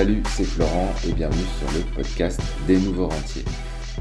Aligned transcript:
Salut, 0.00 0.22
c'est 0.30 0.44
Florent 0.44 0.88
et 1.06 1.12
bienvenue 1.12 1.44
sur 1.58 1.78
le 1.78 1.84
podcast 1.94 2.40
des 2.66 2.78
nouveaux 2.78 3.08
rentiers. 3.08 3.44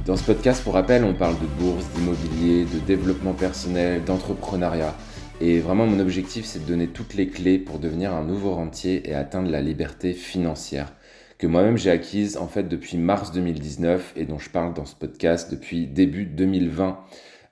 Dans 0.05 0.15
ce 0.15 0.23
podcast, 0.23 0.63
pour 0.63 0.75
rappel, 0.75 1.03
on 1.03 1.13
parle 1.13 1.35
de 1.41 1.45
bourse, 1.61 1.85
d'immobilier, 1.93 2.63
de 2.63 2.79
développement 2.87 3.33
personnel, 3.33 4.05
d'entrepreneuriat. 4.05 4.95
Et 5.41 5.59
vraiment, 5.59 5.85
mon 5.85 5.99
objectif, 5.99 6.45
c'est 6.45 6.59
de 6.59 6.63
donner 6.63 6.87
toutes 6.87 7.15
les 7.15 7.27
clés 7.27 7.59
pour 7.59 7.79
devenir 7.79 8.13
un 8.13 8.23
nouveau 8.23 8.53
rentier 8.53 9.09
et 9.09 9.13
atteindre 9.13 9.51
la 9.51 9.61
liberté 9.61 10.13
financière 10.13 10.93
que 11.37 11.47
moi-même 11.47 11.77
j'ai 11.77 11.91
acquise 11.91 12.37
en 12.37 12.47
fait 12.47 12.69
depuis 12.69 12.95
mars 12.95 13.33
2019 13.33 14.13
et 14.15 14.23
dont 14.23 14.39
je 14.39 14.49
parle 14.49 14.73
dans 14.73 14.85
ce 14.85 14.95
podcast 14.95 15.51
depuis 15.51 15.85
début 15.85 16.23
2020. 16.23 16.97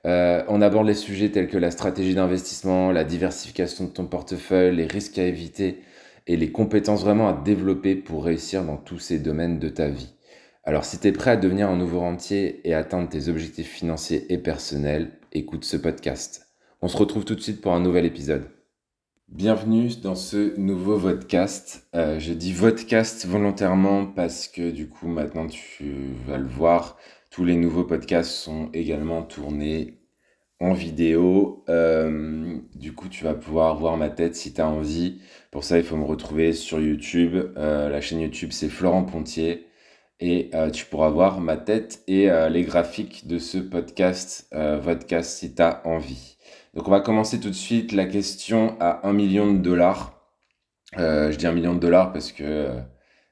Euh, 0.06 0.42
on 0.48 0.62
aborde 0.62 0.86
les 0.86 0.94
sujets 0.94 1.28
tels 1.28 1.48
que 1.48 1.58
la 1.58 1.70
stratégie 1.70 2.14
d'investissement, 2.14 2.92
la 2.92 3.04
diversification 3.04 3.84
de 3.84 3.90
ton 3.90 4.06
portefeuille, 4.06 4.74
les 4.74 4.86
risques 4.86 5.18
à 5.18 5.24
éviter 5.24 5.82
et 6.28 6.36
les 6.36 6.52
compétences 6.52 7.02
vraiment 7.02 7.28
à 7.28 7.32
développer 7.32 7.96
pour 7.96 8.24
réussir 8.24 8.64
dans 8.64 8.76
tous 8.76 8.98
ces 8.98 9.18
domaines 9.18 9.58
de 9.58 9.70
ta 9.70 9.88
vie. 9.88 10.14
Alors 10.62 10.84
si 10.84 11.00
tu 11.00 11.08
es 11.08 11.12
prêt 11.12 11.32
à 11.32 11.36
devenir 11.36 11.70
un 11.70 11.76
nouveau 11.76 12.00
rentier 12.00 12.60
et 12.68 12.74
atteindre 12.74 13.08
tes 13.08 13.28
objectifs 13.28 13.70
financiers 13.70 14.30
et 14.32 14.38
personnels, 14.38 15.18
écoute 15.32 15.64
ce 15.64 15.78
podcast. 15.78 16.46
On 16.82 16.88
se 16.88 16.96
retrouve 16.96 17.24
tout 17.24 17.34
de 17.34 17.40
suite 17.40 17.62
pour 17.62 17.72
un 17.72 17.80
nouvel 17.80 18.04
épisode. 18.04 18.44
Bienvenue 19.28 19.88
dans 20.02 20.14
ce 20.14 20.58
nouveau 20.58 20.98
podcast. 20.98 21.86
Euh, 21.94 22.18
je 22.18 22.34
dis 22.34 22.52
podcast 22.52 23.26
volontairement 23.26 24.06
parce 24.06 24.48
que 24.48 24.70
du 24.70 24.88
coup 24.88 25.08
maintenant 25.08 25.46
tu 25.46 25.94
vas 26.26 26.36
le 26.36 26.46
voir, 26.46 26.98
tous 27.30 27.44
les 27.46 27.56
nouveaux 27.56 27.84
podcasts 27.84 28.30
sont 28.30 28.68
également 28.74 29.22
tournés 29.22 29.98
en 30.60 30.72
vidéo. 30.72 31.64
Euh, 31.68 32.58
du 32.74 32.94
coup 32.94 33.08
tu 33.08 33.24
vas 33.24 33.34
pouvoir 33.34 33.76
voir 33.78 33.96
ma 33.96 34.10
tête 34.10 34.34
si 34.34 34.52
tu 34.52 34.60
as 34.60 34.68
envie. 34.68 35.20
Pour 35.50 35.64
ça 35.64 35.78
il 35.78 35.84
faut 35.84 35.96
me 35.96 36.04
retrouver 36.04 36.52
sur 36.52 36.80
YouTube. 36.80 37.36
Euh, 37.56 37.88
la 37.88 38.00
chaîne 38.00 38.20
YouTube 38.20 38.50
c'est 38.52 38.68
Florent 38.68 39.04
Pontier. 39.04 39.66
Et 40.20 40.50
tu 40.72 40.84
pourras 40.86 41.10
voir 41.10 41.40
ma 41.40 41.56
tête 41.56 42.02
et 42.08 42.28
les 42.50 42.64
graphiques 42.64 43.28
de 43.28 43.38
ce 43.38 43.56
podcast, 43.56 44.52
podcast 44.82 45.38
si 45.38 45.54
tu 45.54 45.62
as 45.62 45.80
envie. 45.86 46.38
Donc 46.74 46.86
on 46.86 46.90
va 46.90 47.00
commencer 47.00 47.40
tout 47.40 47.48
de 47.48 47.54
suite 47.54 47.92
la 47.92 48.04
question 48.06 48.76
à 48.80 49.06
1 49.06 49.12
million 49.12 49.52
de 49.52 49.58
dollars. 49.58 50.18
Euh, 50.96 51.32
je 51.32 51.36
dis 51.36 51.46
1 51.46 51.52
million 51.52 51.74
de 51.74 51.80
dollars 51.80 52.12
parce 52.12 52.32
que 52.32 52.44
euh, 52.44 52.80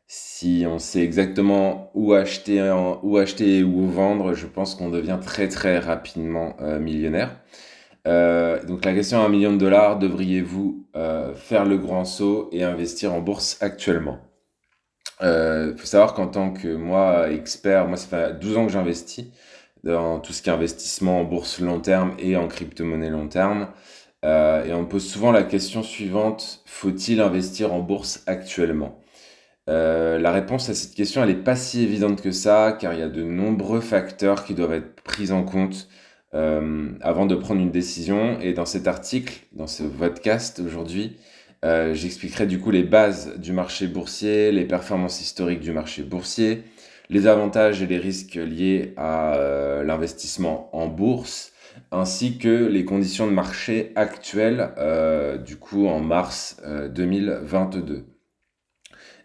si 0.07 0.65
on 0.69 0.79
sait 0.79 1.03
exactement 1.03 1.91
où 1.95 2.13
acheter, 2.13 2.61
où 3.03 3.17
acheter 3.17 3.59
et 3.59 3.63
où 3.63 3.87
vendre, 3.89 4.35
je 4.35 4.47
pense 4.47 4.75
qu'on 4.75 4.91
devient 4.91 5.19
très 5.23 5.49
très 5.49 5.79
rapidement 5.79 6.57
euh, 8.07 8.63
donc 8.65 8.85
la 8.85 8.95
question 8.95 9.21
à 9.21 9.27
1 9.27 9.29
million 9.29 9.53
de 9.53 9.59
dollars, 9.59 9.99
devriez-vous 9.99 10.85
faire 11.35 11.67
le 11.67 11.77
grand 11.77 12.07
saut 12.07 12.49
et 12.53 12.63
investir 12.65 13.13
en 13.13 13.21
bourse 13.21 13.59
actuellement? 13.61 14.19
Il 15.21 15.75
faut 15.77 15.87
savoir 15.87 16.15
qu'en 16.15 16.29
tant 16.29 16.53
que 16.53 16.69
moi 16.75 17.31
expert, 17.31 17.87
moi 17.87 17.97
ça 17.97 18.07
fait 18.07 18.39
12 18.39 18.57
ans 18.57 18.67
que 18.67 18.73
j'investis 18.73 19.27
dans 19.85 20.21
tout 20.21 20.33
ce 20.33 20.43
qui 20.43 20.51
est 20.51 20.53
investissement 20.53 21.21
en 21.21 21.25
bourse 21.25 21.61
long 21.61 21.81
terme 21.81 22.15
et 22.19 22.37
en 22.37 22.49
crypto-monnaie 22.49 23.11
long 23.11 23.29
terme. 23.29 23.69
Euh, 24.25 24.65
et 24.65 24.73
on 24.73 24.83
me 24.83 24.89
pose 24.89 25.07
souvent 25.09 25.33
la 25.33 25.45
question 25.45 25.83
suivante, 25.83 26.63
faut-il 26.67 27.21
investir 27.21 27.73
en 27.73 27.81
bourse 27.81 28.23
actuellement? 28.27 29.01
Euh, 29.71 30.19
La 30.19 30.33
réponse 30.33 30.69
à 30.71 30.75
cette 30.75 30.95
question, 30.95 31.23
elle 31.23 31.31
n'est 31.31 31.43
pas 31.43 31.57
si 31.57 31.83
évidente 31.83 32.23
que 32.23 32.33
ça, 32.33 32.77
car 32.81 32.95
il 32.95 33.01
y 33.01 33.03
a 33.03 33.09
de 33.09 33.23
nombreux 33.23 33.81
facteurs 33.81 34.45
qui 34.45 34.55
doivent 34.55 34.75
être 34.75 35.03
pris 35.03 35.33
en 35.33 35.45
compte 35.45 35.89
euh, 36.35 36.91
avant 37.01 37.27
de 37.27 37.35
prendre 37.35 37.61
une 37.61 37.71
décision. 37.71 38.39
Et 38.41 38.53
dans 38.53 38.67
cet 38.67 38.89
article, 38.89 39.41
dans 39.53 39.67
ce 39.67 39.83
podcast 39.83 40.61
aujourd'hui, 40.65 41.17
j'expliquerai 41.63 42.47
du 42.47 42.61
coup 42.61 42.71
les 42.71 42.85
bases 42.85 43.39
du 43.39 43.53
marché 43.53 43.89
boursier, 43.89 44.53
les 44.53 44.67
performances 44.67 45.21
historiques 45.21 45.59
du 45.59 45.73
marché 45.73 46.05
boursier, 46.05 46.63
les 47.09 47.27
avantages 47.27 47.83
et 47.83 47.87
les 47.87 47.99
risques 47.99 48.35
liés 48.35 48.95
à 48.97 49.37
euh, 49.37 49.85
l'investissement 49.85 50.71
en 50.77 50.89
bourse, 50.89 51.53
ainsi 51.91 52.39
que 52.39 52.67
les 52.67 52.85
conditions 52.85 53.27
de 53.27 53.33
marché 53.33 53.93
actuelles, 53.97 54.73
euh, 54.79 55.37
du 55.37 55.57
coup 55.57 55.87
en 55.87 56.01
mars 56.01 56.61
2022. 56.91 57.95
Euh, 57.95 58.03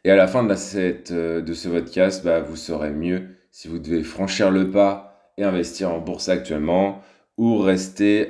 et 0.04 0.12
à 0.12 0.16
la 0.16 0.28
fin 0.28 0.44
de, 0.44 0.56
cette, 0.56 1.14
de 1.14 1.54
ce 1.54 1.70
podcast, 1.70 2.24
bah, 2.26 2.40
vous 2.40 2.56
saurez 2.56 2.92
mieux 2.92 3.38
si 3.52 3.68
vous 3.68 3.80
devez 3.80 4.04
franchir 4.04 4.50
le 4.50 4.72
pas 4.72 5.11
investir 5.44 5.92
en 5.92 6.00
bourse 6.00 6.30
actuellement 6.30 7.02
ou 7.38 7.58
rester 7.60 8.28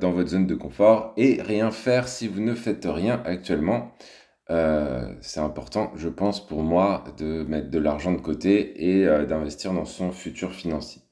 dans 0.00 0.10
votre 0.10 0.30
zone 0.30 0.46
de 0.46 0.54
confort 0.54 1.12
et 1.16 1.40
rien 1.40 1.70
faire 1.70 2.08
si 2.08 2.26
vous 2.26 2.40
ne 2.40 2.54
faites 2.54 2.86
rien 2.90 3.22
actuellement. 3.24 3.92
Euh, 4.50 5.12
c'est 5.20 5.40
important, 5.40 5.92
je 5.96 6.08
pense, 6.08 6.46
pour 6.46 6.62
moi, 6.62 7.04
de 7.18 7.44
mettre 7.44 7.70
de 7.70 7.78
l'argent 7.78 8.12
de 8.12 8.20
côté 8.20 8.88
et 8.88 9.06
euh, 9.06 9.26
d'investir 9.26 9.74
dans 9.74 9.84
son 9.84 10.10
futur 10.10 10.52
financier. 10.52 11.02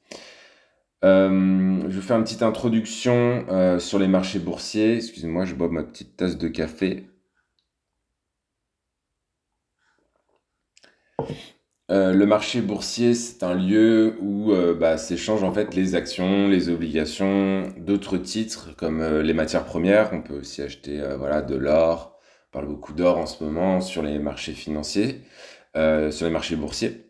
Euh, 1.04 1.82
je 1.88 1.94
vais 1.94 2.00
faire 2.00 2.16
une 2.16 2.24
petite 2.24 2.42
introduction 2.42 3.44
sur 3.78 3.98
les 3.98 4.08
marchés 4.08 4.38
boursiers. 4.38 4.96
Excusez-moi, 4.96 5.44
je 5.44 5.54
bois 5.54 5.68
ma 5.68 5.84
petite 5.84 6.16
tasse 6.16 6.38
de 6.38 6.48
café. 6.48 7.06
Le 11.88 12.24
marché 12.24 12.60
boursier, 12.60 13.14
c'est 13.14 13.42
un 13.42 13.54
lieu 13.54 14.16
où 14.20 14.52
bah, 14.78 14.98
s'échangent 14.98 15.44
en 15.44 15.52
fait 15.52 15.74
les 15.74 15.94
actions, 15.94 16.48
les 16.48 16.68
obligations, 16.68 17.72
d'autres 17.78 18.18
titres 18.18 18.74
comme 18.76 19.20
les 19.20 19.34
matières 19.34 19.64
premières. 19.64 20.10
On 20.12 20.22
peut 20.22 20.38
aussi 20.40 20.62
acheter 20.62 21.00
voilà, 21.18 21.42
de 21.42 21.54
l'or, 21.54 22.16
parle 22.56 22.68
beaucoup 22.68 22.94
d'or 22.94 23.18
en 23.18 23.26
ce 23.26 23.44
moment 23.44 23.82
sur 23.82 24.02
les 24.02 24.18
marchés 24.18 24.52
financiers, 24.52 25.20
euh, 25.76 26.10
sur 26.10 26.24
les 26.24 26.32
marchés 26.32 26.56
boursiers. 26.56 27.04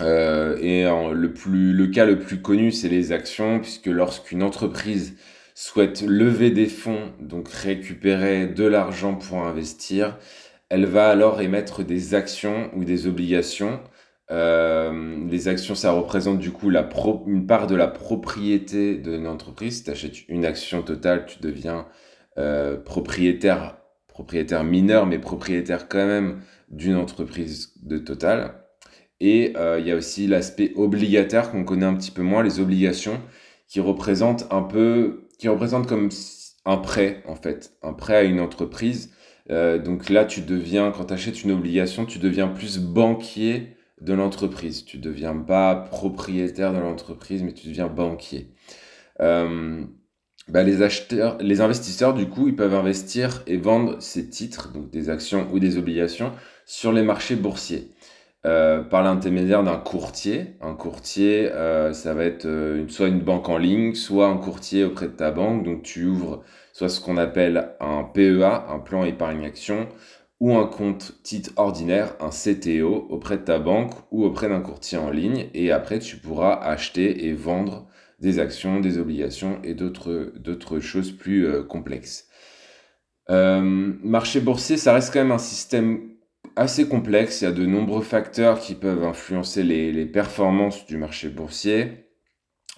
Euh, 0.00 0.58
et 0.60 0.84
le, 0.84 1.32
plus, 1.32 1.72
le 1.72 1.86
cas 1.86 2.04
le 2.04 2.18
plus 2.18 2.42
connu, 2.42 2.70
c'est 2.70 2.90
les 2.90 3.10
actions, 3.12 3.60
puisque 3.60 3.86
lorsqu'une 3.86 4.42
entreprise 4.42 5.16
souhaite 5.54 6.02
lever 6.02 6.50
des 6.50 6.66
fonds, 6.66 7.12
donc 7.18 7.48
récupérer 7.48 8.46
de 8.46 8.64
l'argent 8.64 9.14
pour 9.14 9.38
investir, 9.46 10.18
elle 10.68 10.84
va 10.84 11.08
alors 11.08 11.40
émettre 11.40 11.82
des 11.82 12.14
actions 12.14 12.70
ou 12.76 12.84
des 12.84 13.06
obligations. 13.06 13.80
Euh, 14.30 15.26
les 15.30 15.48
actions, 15.48 15.74
ça 15.74 15.92
représente 15.92 16.38
du 16.38 16.50
coup 16.50 16.70
la 16.70 16.88
une 17.26 17.46
part 17.46 17.66
de 17.66 17.74
la 17.74 17.88
propriété 17.88 18.96
de 18.96 19.16
l'entreprise. 19.16 19.78
Si 19.78 19.84
tu 19.84 19.90
achètes 19.90 20.28
une 20.28 20.44
action 20.44 20.82
totale, 20.82 21.26
tu 21.26 21.38
deviens 21.40 21.86
propriétaire 22.84 23.78
propriétaire 24.18 24.64
mineur, 24.64 25.06
mais 25.06 25.20
propriétaire 25.20 25.88
quand 25.88 26.04
même 26.04 26.40
d'une 26.70 26.96
entreprise 26.96 27.72
de 27.84 27.98
Total. 27.98 28.64
Et 29.20 29.52
euh, 29.56 29.78
il 29.78 29.86
y 29.86 29.92
a 29.92 29.96
aussi 29.96 30.26
l'aspect 30.26 30.72
obligataire 30.74 31.52
qu'on 31.52 31.62
connaît 31.62 31.86
un 31.86 31.94
petit 31.94 32.10
peu 32.10 32.22
moins, 32.22 32.42
les 32.42 32.58
obligations, 32.58 33.20
qui 33.68 33.78
représentent 33.78 34.46
un 34.50 34.62
peu, 34.62 35.28
qui 35.38 35.46
représentent 35.46 35.86
comme 35.86 36.08
un 36.64 36.78
prêt 36.78 37.22
en 37.28 37.36
fait, 37.36 37.74
un 37.82 37.92
prêt 37.92 38.16
à 38.16 38.22
une 38.24 38.40
entreprise. 38.40 39.12
Euh, 39.50 39.78
donc 39.78 40.10
là, 40.10 40.24
tu 40.24 40.40
deviens, 40.40 40.90
quand 40.90 41.06
tu 41.06 41.14
achètes 41.14 41.44
une 41.44 41.52
obligation, 41.52 42.04
tu 42.04 42.18
deviens 42.18 42.48
plus 42.48 42.78
banquier 42.78 43.76
de 44.00 44.12
l'entreprise. 44.12 44.84
Tu 44.84 44.98
deviens 44.98 45.36
pas 45.36 45.74
propriétaire 45.74 46.72
de 46.72 46.78
l'entreprise, 46.78 47.42
mais 47.42 47.52
tu 47.52 47.68
deviens 47.68 47.88
banquier. 47.88 48.52
Euh, 49.20 49.84
bah, 50.48 50.62
les 50.62 50.82
acheteurs, 50.82 51.36
les 51.40 51.60
investisseurs, 51.60 52.14
du 52.14 52.28
coup, 52.28 52.48
ils 52.48 52.56
peuvent 52.56 52.74
investir 52.74 53.42
et 53.46 53.56
vendre 53.56 54.00
ces 54.00 54.28
titres, 54.28 54.72
donc 54.72 54.90
des 54.90 55.10
actions 55.10 55.46
ou 55.52 55.58
des 55.58 55.76
obligations, 55.76 56.32
sur 56.64 56.92
les 56.92 57.02
marchés 57.02 57.36
boursiers. 57.36 57.90
Euh, 58.46 58.82
par 58.82 59.02
l'intermédiaire 59.02 59.64
d'un 59.64 59.76
courtier. 59.76 60.56
Un 60.60 60.74
courtier, 60.74 61.50
euh, 61.52 61.92
ça 61.92 62.14
va 62.14 62.24
être 62.24 62.46
soit 62.88 63.08
une 63.08 63.20
banque 63.20 63.48
en 63.48 63.58
ligne, 63.58 63.94
soit 63.94 64.28
un 64.28 64.36
courtier 64.36 64.84
auprès 64.84 65.06
de 65.06 65.12
ta 65.12 65.32
banque. 65.32 65.64
Donc 65.64 65.82
tu 65.82 66.06
ouvres 66.06 66.44
soit 66.72 66.88
ce 66.88 67.00
qu'on 67.00 67.16
appelle 67.16 67.72
un 67.80 68.04
PEA, 68.04 68.64
un 68.68 68.78
plan 68.78 69.04
épargne 69.04 69.44
action, 69.44 69.88
ou 70.40 70.56
un 70.56 70.66
compte 70.66 71.14
titre 71.22 71.50
ordinaire, 71.56 72.14
un 72.20 72.30
CTO, 72.30 73.06
auprès 73.10 73.38
de 73.38 73.42
ta 73.42 73.58
banque 73.58 73.92
ou 74.10 74.24
auprès 74.24 74.48
d'un 74.48 74.60
courtier 74.60 74.98
en 74.98 75.10
ligne. 75.10 75.48
Et 75.54 75.72
après, 75.72 75.98
tu 75.98 76.16
pourras 76.16 76.54
acheter 76.54 77.26
et 77.26 77.32
vendre 77.32 77.88
des 78.20 78.38
actions, 78.38 78.80
des 78.80 78.98
obligations 78.98 79.60
et 79.64 79.74
d'autres 79.74 80.80
choses 80.80 81.12
plus 81.12 81.46
euh, 81.46 81.62
complexes. 81.62 82.28
Euh, 83.30 83.60
marché 84.02 84.40
boursier, 84.40 84.76
ça 84.76 84.92
reste 84.92 85.12
quand 85.12 85.20
même 85.20 85.32
un 85.32 85.38
système 85.38 86.00
assez 86.56 86.88
complexe. 86.88 87.40
Il 87.40 87.44
y 87.44 87.48
a 87.48 87.52
de 87.52 87.66
nombreux 87.66 88.02
facteurs 88.02 88.60
qui 88.60 88.74
peuvent 88.74 89.04
influencer 89.04 89.62
les, 89.62 90.06
performances 90.06 90.86
du 90.86 90.96
marché 90.96 91.28
boursier. 91.28 92.06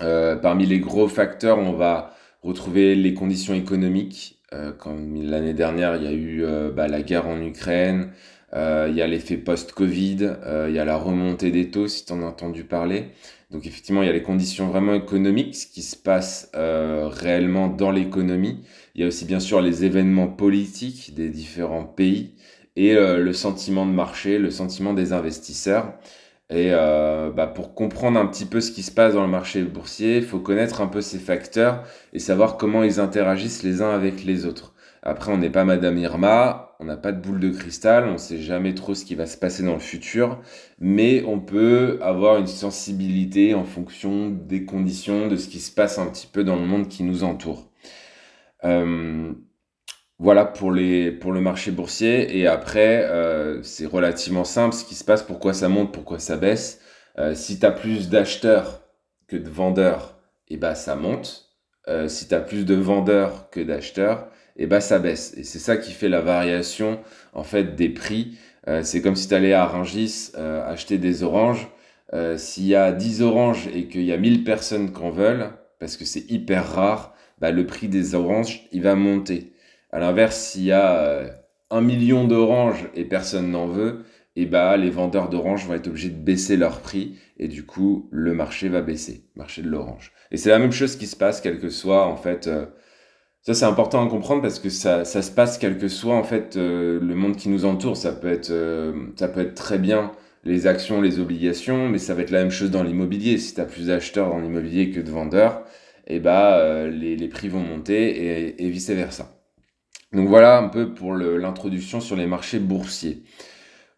Euh, 0.00 0.36
parmi 0.36 0.66
les 0.66 0.80
gros 0.80 1.08
facteurs, 1.08 1.58
on 1.58 1.72
va 1.72 2.14
retrouver 2.42 2.94
les 2.94 3.14
conditions 3.14 3.54
économiques. 3.54 4.39
Comme 4.79 5.23
l'année 5.23 5.55
dernière, 5.55 5.97
il 5.97 6.02
y 6.02 6.06
a 6.06 6.12
eu 6.12 6.44
bah, 6.75 6.88
la 6.88 7.02
guerre 7.02 7.26
en 7.29 7.41
Ukraine, 7.41 8.11
il 8.52 8.94
y 8.94 9.02
a 9.02 9.06
l'effet 9.06 9.37
post-Covid, 9.37 10.37
il 10.69 10.75
y 10.75 10.79
a 10.79 10.85
la 10.85 10.97
remontée 10.97 11.50
des 11.50 11.70
taux, 11.70 11.88
si 11.88 12.05
tu 12.05 12.12
en 12.12 12.23
as 12.23 12.26
entendu 12.26 12.64
parler. 12.64 13.11
Donc 13.50 13.67
effectivement, 13.67 14.02
il 14.02 14.06
y 14.06 14.08
a 14.08 14.12
les 14.12 14.23
conditions 14.23 14.69
vraiment 14.69 14.94
économiques, 14.94 15.56
ce 15.56 15.67
qui 15.67 15.82
se 15.82 15.97
passe 15.97 16.50
euh, 16.55 17.08
réellement 17.08 17.69
dans 17.69 17.91
l'économie. 17.91 18.61
Il 18.94 19.00
y 19.00 19.05
a 19.05 19.08
aussi 19.08 19.25
bien 19.25 19.41
sûr 19.41 19.61
les 19.61 19.85
événements 19.85 20.29
politiques 20.29 21.14
des 21.14 21.29
différents 21.29 21.85
pays 21.85 22.35
et 22.76 22.94
le 22.94 23.32
sentiment 23.32 23.85
de 23.85 23.91
marché, 23.91 24.38
le 24.38 24.50
sentiment 24.50 24.94
des 24.94 25.12
investisseurs. 25.12 25.94
Et 26.50 26.70
bah, 26.70 27.47
pour 27.47 27.75
comprendre 27.75 28.19
un 28.19 28.26
petit 28.26 28.44
peu 28.44 28.61
ce 28.61 28.73
qui 28.73 28.82
se 28.82 28.91
passe 28.91 29.14
dans 29.14 29.23
le 29.23 29.29
marché 29.29 29.62
boursier, 29.62 30.17
il 30.19 30.25
faut 30.25 30.41
connaître 30.41 30.81
un 30.81 30.88
peu 30.88 31.00
ces 31.00 31.19
facteurs 31.19 31.85
et 32.12 32.19
savoir 32.19 32.56
comment 32.56 32.82
ils 32.82 32.99
interagissent 32.99 33.62
les 33.62 33.82
uns 33.82 33.91
avec 33.91 34.25
les 34.25 34.47
autres. 34.47 34.75
Après, 35.02 35.32
on 35.32 35.38
n'est 35.38 35.50
pas 35.50 35.64
Madame 35.64 35.97
Irma, 35.97 36.76
on 36.79 36.85
n'a 36.85 36.97
pas 36.97 37.12
de 37.12 37.20
boule 37.20 37.41
de 37.41 37.50
cristal, 37.50 38.05
on 38.05 38.12
ne 38.14 38.19
sait 38.19 38.38
jamais 38.38 38.75
trop 38.75 38.94
ce 38.94 39.05
qui 39.05 39.14
va 39.14 39.26
se 39.26 39.38
passer 39.38 39.62
dans 39.62 39.73
le 39.73 39.79
futur, 39.81 40.41
mais 40.79 41.25
on 41.26 41.41
peut 41.41 41.99
avoir 42.02 42.37
une 42.38 42.47
sensibilité 42.47 43.55
en 43.55 43.64
fonction 43.64 44.29
des 44.29 44.64
conditions, 44.67 45.29
de 45.29 45.37
ce 45.37 45.49
qui 45.49 45.61
se 45.61 45.73
passe 45.73 45.99
un 45.99 46.06
petit 46.06 46.26
peu 46.26 46.44
dans 46.44 46.56
le 46.56 46.67
monde 46.67 46.88
qui 46.88 47.02
nous 47.02 47.25
entoure. 47.25 47.70
Euh, 48.64 49.32
voilà 50.20 50.44
pour, 50.44 50.70
les, 50.70 51.11
pour 51.11 51.32
le 51.32 51.40
marché 51.40 51.72
boursier. 51.72 52.38
Et 52.38 52.46
après, 52.46 53.05
euh, 53.11 53.62
c'est 53.64 53.87
relativement 53.87 54.44
simple 54.44 54.75
ce 54.75 54.84
qui 54.84 54.94
se 54.94 55.05
passe, 55.05 55.25
pourquoi 55.25 55.55
ça 55.55 55.69
monte, 55.69 55.93
pourquoi 55.93 56.20
ça 56.20 56.37
baisse. 56.37 56.81
Euh, 57.19 57.34
si 57.34 57.58
tu 57.58 57.67
as 57.67 57.72
plus 57.72 58.08
d'acheteurs 58.08 58.82
que 59.26 59.37
de 59.37 59.49
vendeurs, 59.49 60.19
et 60.49 60.55
eh 60.55 60.56
ben, 60.56 60.75
ça 60.75 60.96
monte. 60.96 61.49
si 62.08 62.28
tu 62.28 62.34
as 62.34 62.40
plus 62.40 62.64
de 62.64 62.75
vendeurs 62.75 63.50
que 63.50 63.61
d'acheteurs, 63.61 64.31
et 64.61 64.67
bah 64.67 64.81
ça 64.81 64.99
baisse. 64.99 65.34
Et 65.37 65.43
c'est 65.43 65.58
ça 65.58 65.76
qui 65.76 65.93
fait 65.93 66.08
la 66.08 66.20
variation 66.20 67.00
en 67.32 67.43
fait 67.43 67.75
des 67.76 67.88
prix. 67.88 68.38
Euh, 68.69 68.82
c'est 68.84 69.00
comme 69.00 69.16
si 69.16 69.26
tu 69.26 69.34
à 69.34 69.66
Rungis 69.66 70.32
euh, 70.37 70.64
acheter 70.70 70.99
des 70.99 71.23
oranges. 71.23 71.69
Euh, 72.12 72.37
s'il 72.37 72.66
y 72.66 72.75
a 72.75 72.93
10 72.93 73.23
oranges 73.23 73.69
et 73.75 73.87
qu'il 73.87 74.05
y 74.05 74.12
a 74.12 74.19
1000 74.19 74.44
personnes 74.44 74.93
qui 74.93 75.00
en 75.00 75.11
veulent, 75.11 75.50
parce 75.78 75.96
que 75.96 76.05
c'est 76.05 76.31
hyper 76.31 76.66
rare, 76.75 77.14
bah, 77.38 77.52
le 77.52 77.66
prix 77.66 77.88
des 77.88 78.14
oranges, 78.14 78.69
il 78.73 78.82
va 78.82 78.94
monter. 78.96 79.52
À 79.92 79.98
l'inverse, 79.98 80.37
s'il 80.37 80.64
y 80.64 80.72
a 80.72 81.22
un 81.70 81.81
million 81.81 82.26
d'oranges 82.26 82.88
et 82.94 83.04
personne 83.04 83.50
n'en 83.50 83.66
veut, 83.66 84.04
et 84.37 84.46
bah 84.46 84.76
les 84.76 84.90
vendeurs 84.90 85.28
d'oranges 85.28 85.66
vont 85.66 85.75
être 85.75 85.88
obligés 85.88 86.10
de 86.10 86.22
baisser 86.22 86.56
leur 86.56 86.81
prix 86.81 87.19
et 87.37 87.48
du 87.48 87.66
coup 87.66 88.08
le 88.12 88.32
marché 88.32 88.69
va 88.69 88.81
baisser, 88.81 89.25
marché 89.34 89.62
de 89.62 89.69
l'orange. 89.69 90.12
Et 90.31 90.37
c'est 90.37 90.50
la 90.50 90.58
même 90.58 90.72
chose 90.72 90.96
qui 90.96 91.06
se 91.06 91.16
passe 91.16 91.40
quel 91.40 91.58
que 91.58 91.69
soit 91.69 92.06
en 92.06 92.16
fait 92.16 92.48
ça, 93.42 93.54
c'est 93.54 93.64
important 93.64 94.06
à 94.06 94.10
comprendre 94.10 94.42
parce 94.42 94.58
que 94.58 94.69
ça, 94.69 95.04
ça 95.06 95.22
se 95.22 95.31
passe 95.31 95.56
quel 95.56 95.78
que 95.78 95.88
soit 95.88 96.14
en 96.14 96.25
fait 96.25 96.56
euh, 96.56 97.00
le 97.00 97.14
monde 97.14 97.37
qui 97.37 97.48
nous 97.48 97.64
entoure. 97.64 97.96
Ça 97.96 98.12
peut 98.12 98.28
être, 98.31 98.50
euh, 98.50 98.92
ça 99.16 99.28
peut 99.28 99.40
être 99.40 99.54
très 99.54 99.78
bien 99.78 100.12
les 100.44 100.66
actions, 100.66 101.00
les 101.00 101.20
obligations, 101.20 101.88
mais 101.88 101.98
ça 101.98 102.14
va 102.14 102.22
être 102.22 102.31
la 102.31 102.40
même 102.40 102.50
chose 102.50 102.70
dans 102.70 102.82
l'immobilier. 102.82 103.38
Si 103.38 103.54
tu 103.54 103.60
as 103.60 103.64
plus 103.64 103.87
d'acheteurs 103.87 104.28
dans 104.28 104.38
l'immobilier 104.40 104.90
que 104.90 105.00
de 105.00 105.10
vendeurs, 105.10 105.64
et 106.06 106.16
eh 106.16 106.20
bah, 106.20 106.58
euh, 106.58 106.90
les, 106.90 107.16
les, 107.16 107.28
prix 107.28 107.48
vont 107.48 107.60
monter 107.60 108.62
et 108.62 108.70
vice 108.70 108.90
versa. 108.90 109.39
Donc 110.12 110.28
voilà 110.28 110.58
un 110.58 110.68
peu 110.68 110.92
pour 110.92 111.14
l'introduction 111.14 112.00
sur 112.00 112.16
les 112.16 112.26
marchés 112.26 112.58
boursiers. 112.58 113.22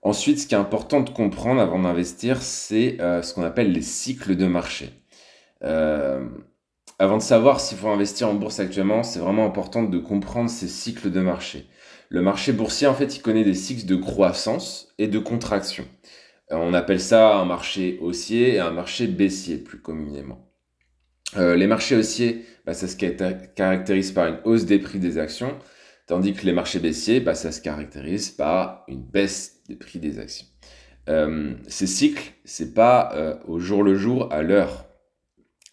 Ensuite, 0.03 0.41
ce 0.41 0.47
qui 0.47 0.55
est 0.55 0.59
important 0.59 1.01
de 1.01 1.11
comprendre 1.11 1.61
avant 1.61 1.79
d'investir, 1.79 2.43
c'est 2.43 2.99
ce 2.99 3.33
qu'on 3.33 3.45
appelle 3.45 3.73
les 3.73 3.83
cycles 3.83 4.37
de 4.37 4.47
marché. 4.47 5.03
Euh, 5.65 6.25
avant 6.99 7.17
de 7.17 7.23
savoir 7.23 7.61
s'il 7.61 7.79
faut 7.79 7.89
investir 7.89 8.29
en 8.29 8.35
bourse 8.35 8.61
actuellement, 8.61 9.03
c'est 9.03 9.19
vraiment 9.19 9.45
important 9.45 9.83
de 9.83 9.99
comprendre 9.99 10.51
ces 10.51 10.69
cycles 10.69 11.11
de 11.11 11.21
marché. 11.21 11.69
Le 12.09 12.23
marché 12.23 12.53
boursier, 12.53 12.87
en 12.87 12.95
fait, 12.95 13.17
il 13.17 13.23
connaît 13.23 13.45
des 13.45 13.55
cycles 13.55 13.87
de 13.87 13.97
croissance 13.97 14.93
et 14.99 15.09
de 15.09 15.19
contraction. 15.19 15.85
Euh, 16.51 16.57
on 16.57 16.75
appelle 16.75 17.01
ça 17.01 17.37
un 17.37 17.45
marché 17.45 17.99
haussier 18.03 18.55
et 18.55 18.61
un 18.61 18.71
marché 18.71 19.07
baissier, 19.07 19.57
plus 19.57 19.81
communément. 19.81 20.49
Euh, 21.39 21.57
les 21.57 21.67
marchés 21.67 21.97
haussiers, 21.97 22.45
bah, 22.67 22.75
ça 22.75 22.87
se 22.87 22.97
caractérise 22.97 24.13
par 24.13 24.27
une 24.27 24.39
hausse 24.45 24.67
des 24.67 24.79
prix 24.79 24.99
des 24.99 25.17
actions, 25.19 25.57
tandis 26.13 26.35
que 26.35 26.45
les 26.45 26.53
marchés 26.53 26.79
baissiers, 26.79 27.21
bah, 27.21 27.35
ça 27.35 27.53
se 27.53 27.61
caractérise 27.63 28.31
par 28.31 28.85
une 28.87 29.03
baisse 29.03 29.63
des 29.69 29.77
prix 29.77 29.99
des 29.99 30.19
actions. 30.19 30.47
Euh, 31.09 31.55
ces 31.69 31.87
cycles, 31.87 32.33
c'est 32.45 32.75
pas 32.75 33.41
au 33.47 33.59
jour 33.59 33.83
le 33.83 33.97
jour, 33.97 34.33
à 34.33 34.43
l'heure. 34.43 34.85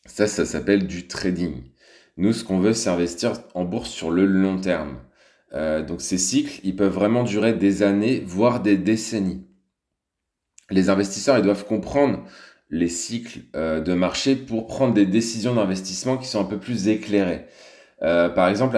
Ça, 0.06 0.27
ça 0.27 0.45
s'appelle 0.45 0.88
du 0.88 1.07
trading. 1.07 1.63
Nous, 2.18 2.33
ce 2.33 2.44
qu'on 2.44 2.59
veut, 2.59 2.74
c'est 2.74 2.89
investir 2.89 3.33
en 3.53 3.63
bourse 3.65 3.89
sur 3.89 4.12
le 4.12 4.25
long 4.25 4.59
terme. 4.59 5.00
Euh, 5.53 5.83
donc 5.83 6.01
ces 6.01 6.18
cycles, 6.18 6.59
ils 6.63 6.75
peuvent 6.75 6.94
vraiment 6.94 7.24
durer 7.24 7.53
des 7.53 7.83
années, 7.83 8.24
voire 8.25 8.62
des 8.62 8.77
décennies. 8.77 9.45
Les 10.69 10.89
investisseurs, 10.89 11.38
ils 11.38 11.44
doivent 11.44 11.65
comprendre 11.65 12.25
les 12.69 12.89
cycles 12.89 13.39
euh, 13.56 13.81
de 13.81 13.94
marché 13.94 14.35
pour 14.35 14.68
prendre 14.68 14.94
des 14.94 15.06
décisions 15.06 15.56
d'investissement 15.56 16.18
qui 16.18 16.27
sont 16.27 16.42
un 16.42 16.45
peu 16.45 16.59
plus 16.59 16.88
éclairées. 16.88 17.45
Euh, 18.03 18.30
par 18.30 18.47
exemple, 18.47 18.77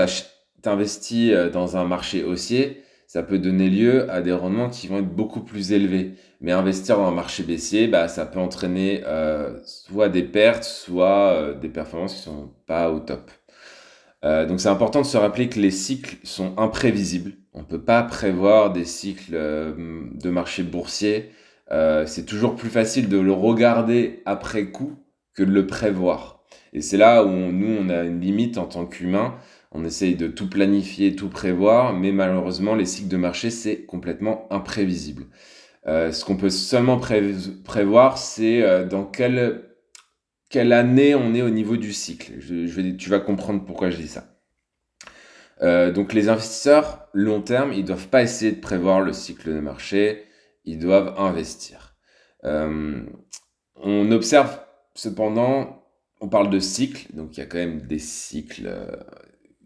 tu 0.61 0.69
investis 0.69 1.33
dans 1.51 1.77
un 1.77 1.85
marché 1.85 2.23
haussier, 2.23 2.83
ça 3.11 3.23
peut 3.23 3.39
donner 3.39 3.69
lieu 3.69 4.09
à 4.09 4.21
des 4.21 4.31
rendements 4.31 4.69
qui 4.69 4.87
vont 4.87 4.99
être 4.99 5.13
beaucoup 5.13 5.41
plus 5.41 5.73
élevés. 5.73 6.13
Mais 6.39 6.53
investir 6.53 6.95
dans 6.95 7.07
un 7.07 7.11
marché 7.11 7.43
baissier, 7.43 7.89
bah, 7.89 8.07
ça 8.07 8.25
peut 8.25 8.39
entraîner 8.39 9.03
euh, 9.05 9.59
soit 9.65 10.07
des 10.07 10.23
pertes, 10.23 10.63
soit 10.63 11.33
euh, 11.33 11.53
des 11.53 11.67
performances 11.67 12.15
qui 12.15 12.21
sont 12.21 12.53
pas 12.67 12.89
au 12.89 13.01
top. 13.01 13.29
Euh, 14.23 14.45
donc 14.45 14.61
c'est 14.61 14.69
important 14.69 15.01
de 15.01 15.05
se 15.05 15.17
rappeler 15.17 15.49
que 15.49 15.59
les 15.59 15.71
cycles 15.71 16.15
sont 16.23 16.57
imprévisibles. 16.57 17.33
On 17.53 17.65
peut 17.65 17.83
pas 17.83 18.01
prévoir 18.01 18.71
des 18.71 18.85
cycles 18.85 19.33
de 19.33 20.29
marché 20.29 20.63
boursier. 20.63 21.31
c'est 22.05 22.25
toujours 22.25 22.55
plus 22.55 22.69
facile 22.69 23.09
de 23.09 23.19
le 23.19 23.33
regarder 23.33 24.21
après 24.25 24.67
coup 24.67 24.93
que 25.35 25.43
de 25.43 25.51
le 25.51 25.67
prévoir. 25.67 26.45
Et 26.71 26.79
c'est 26.79 26.95
là 26.95 27.25
où 27.25 27.29
nous, 27.29 27.75
on 27.77 27.89
a 27.89 28.03
une 28.03 28.21
limite 28.21 28.57
en 28.57 28.67
tant 28.67 28.85
qu'humain 28.85 29.35
on 29.71 29.85
essaye 29.85 30.15
de 30.15 30.27
tout 30.27 30.49
planifier, 30.49 31.15
tout 31.15 31.29
prévoir, 31.29 31.93
mais 31.93 32.11
malheureusement, 32.11 32.75
les 32.75 32.85
cycles 32.85 33.07
de 33.07 33.17
marché, 33.17 33.49
c'est 33.49 33.85
complètement 33.85 34.47
imprévisible. 34.51 35.27
Euh, 35.87 36.11
ce 36.11 36.25
qu'on 36.25 36.37
peut 36.37 36.49
seulement 36.49 36.99
prévoir, 36.99 38.17
c'est 38.17 38.61
euh, 38.61 38.85
dans 38.85 39.05
quelle, 39.05 39.63
année 40.53 41.15
on 41.15 41.33
est 41.33 41.41
au 41.41 41.49
niveau 41.49 41.77
du 41.77 41.93
cycle. 41.93 42.33
Tu 42.97 43.09
vas 43.09 43.19
comprendre 43.19 43.65
pourquoi 43.65 43.89
je 43.89 43.97
dis 43.97 44.07
ça. 44.07 44.27
Euh, 45.61 45.91
donc 45.91 46.13
les 46.13 46.27
investisseurs 46.27 47.07
long 47.13 47.41
terme, 47.41 47.71
ils 47.71 47.85
doivent 47.85 48.07
pas 48.07 48.23
essayer 48.23 48.51
de 48.51 48.59
prévoir 48.59 48.99
le 49.01 49.13
cycle 49.13 49.53
de 49.53 49.59
marché, 49.59 50.25
ils 50.65 50.79
doivent 50.79 51.15
investir. 51.17 51.95
on 52.43 54.11
observe 54.11 54.59
cependant, 54.95 55.85
on 56.19 56.29
parle 56.29 56.49
de 56.49 56.59
cycle, 56.59 57.07
donc 57.15 57.37
il 57.37 57.39
y 57.39 57.43
a 57.43 57.45
quand 57.45 57.57
même 57.57 57.81
des 57.81 57.99
cycles 57.99 58.69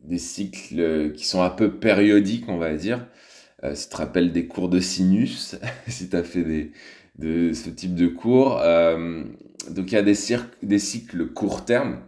des 0.08 0.18
cycles 0.18 0.80
euh, 0.80 1.10
qui 1.10 1.26
sont 1.26 1.42
un 1.42 1.50
peu 1.50 1.72
périodiques, 1.72 2.46
on 2.48 2.58
va 2.58 2.74
dire. 2.76 3.08
Euh, 3.64 3.76
si 3.76 3.88
tu 3.88 3.94
te 3.94 3.98
rappelles 3.98 4.32
des 4.32 4.48
cours 4.48 4.70
de 4.70 4.80
sinus, 4.80 5.58
si 5.88 6.10
tu 6.10 6.16
as 6.16 6.24
fait 6.24 6.44
des, 6.44 6.72
de 7.18 7.54
ce 7.54 7.70
type 7.70 7.96
de 7.96 8.08
cours. 8.08 8.60
Euh, 8.62 9.24
donc 9.70 9.92
il 9.92 9.96
y 9.96 9.98
a 9.98 10.04
des, 10.04 10.16
cycles 10.80 11.28
court 11.28 11.66
terme 11.66 12.02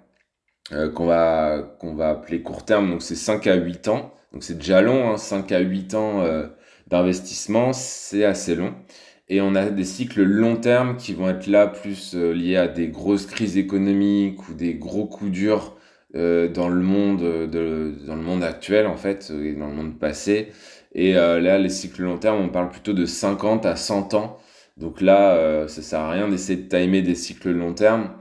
qu'on 0.96 1.06
va, 1.06 1.78
va 1.82 2.10
appeler 2.10 2.42
court 2.42 2.66
terme, 2.66 2.92
donc 2.92 3.02
c'est 3.02 3.16
5 3.16 3.48
à 3.48 3.56
8 3.56 3.88
ans. 3.88 4.14
Donc 4.34 4.44
c'est 4.44 4.58
déjà 4.58 4.82
long, 4.82 5.12
hein, 5.12 5.18
5 5.18 5.52
à 5.54 5.60
8 5.60 5.96
ans 5.96 6.24
d'investissement, 6.88 7.72
c'est 7.74 8.26
assez 8.26 8.54
long. 8.54 8.76
Et 9.30 9.42
on 9.42 9.56
a 9.56 9.70
des 9.70 9.86
cycles 9.86 10.24
long 10.24 10.58
terme 10.58 10.98
qui 10.98 11.14
vont 11.14 11.30
être 11.30 11.48
là 11.48 11.68
plus 11.68 12.14
liés 12.14 12.58
à 12.58 12.68
des 12.68 12.90
grosses 12.90 13.26
crises 13.26 13.58
économiques 13.58 14.50
ou 14.50 14.54
des 14.54 14.76
gros 14.76 15.08
coups 15.08 15.32
durs 15.32 15.77
euh, 16.16 16.48
dans 16.48 16.70
le 16.70 16.82
monde 16.82 17.20
de, 17.22 17.96
dans 18.08 18.16
le 18.16 18.22
monde 18.22 18.42
actuel 18.42 18.88
en 18.88 18.96
fait 18.96 19.30
et 19.30 19.54
dans 19.54 19.68
le 19.68 19.74
monde 19.74 20.00
passé. 20.00 20.48
Et 20.94 21.18
euh, 21.18 21.42
là 21.42 21.58
les 21.58 21.70
cycles 21.70 22.04
long 22.04 22.18
terme 22.18 22.40
on 22.42 22.50
parle 22.50 22.70
plutôt 22.70 22.94
de 22.94 23.06
50 23.06 23.66
à 23.66 23.76
100 23.76 24.14
ans. 24.14 24.38
Donc 24.78 25.02
là 25.02 25.36
euh, 25.36 25.68
ça 25.68 25.82
sert 25.82 26.00
à 26.00 26.12
rien 26.12 26.30
d'essayer 26.30 26.62
de 26.64 26.70
timer 26.70 27.02
des 27.02 27.16
cycles 27.16 27.52
long 27.52 27.74
terme 27.74 28.12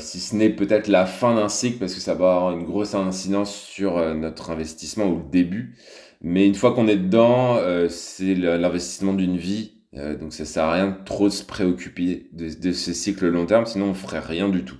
si 0.00 0.20
ce 0.20 0.36
n'est 0.36 0.50
peut-être 0.50 0.88
la 0.88 1.06
fin 1.06 1.34
d'un 1.34 1.48
cycle 1.48 1.78
parce 1.78 1.94
que 1.94 2.00
ça 2.00 2.14
va 2.14 2.36
avoir 2.36 2.52
une 2.52 2.64
grosse 2.64 2.94
incidence 2.94 3.54
sur 3.54 4.14
notre 4.14 4.50
investissement 4.50 5.06
au 5.06 5.20
début. 5.30 5.76
Mais 6.22 6.46
une 6.46 6.54
fois 6.54 6.72
qu'on 6.72 6.86
est 6.88 6.96
dedans 6.96 7.58
c'est 7.88 8.34
l'investissement 8.34 9.14
d'une 9.14 9.36
vie 9.36 9.74
donc 9.92 10.32
ça 10.32 10.44
sert 10.44 10.64
à 10.64 10.74
rien 10.74 10.88
de 10.88 11.04
trop 11.04 11.30
se 11.30 11.44
préoccuper 11.44 12.28
de, 12.32 12.48
de 12.60 12.72
ces 12.72 12.94
cycles 12.94 13.28
long 13.28 13.46
terme 13.46 13.66
sinon 13.66 13.86
on 13.90 13.94
ferait 13.94 14.20
rien 14.20 14.48
du 14.48 14.64
tout 14.64 14.76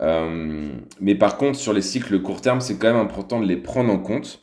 euh, 0.00 0.72
mais 1.00 1.14
par 1.14 1.36
contre, 1.36 1.58
sur 1.58 1.72
les 1.72 1.82
cycles 1.82 2.20
court 2.20 2.40
terme, 2.40 2.60
c'est 2.60 2.76
quand 2.78 2.92
même 2.92 3.04
important 3.04 3.40
de 3.40 3.46
les 3.46 3.56
prendre 3.56 3.92
en 3.92 3.98
compte. 3.98 4.42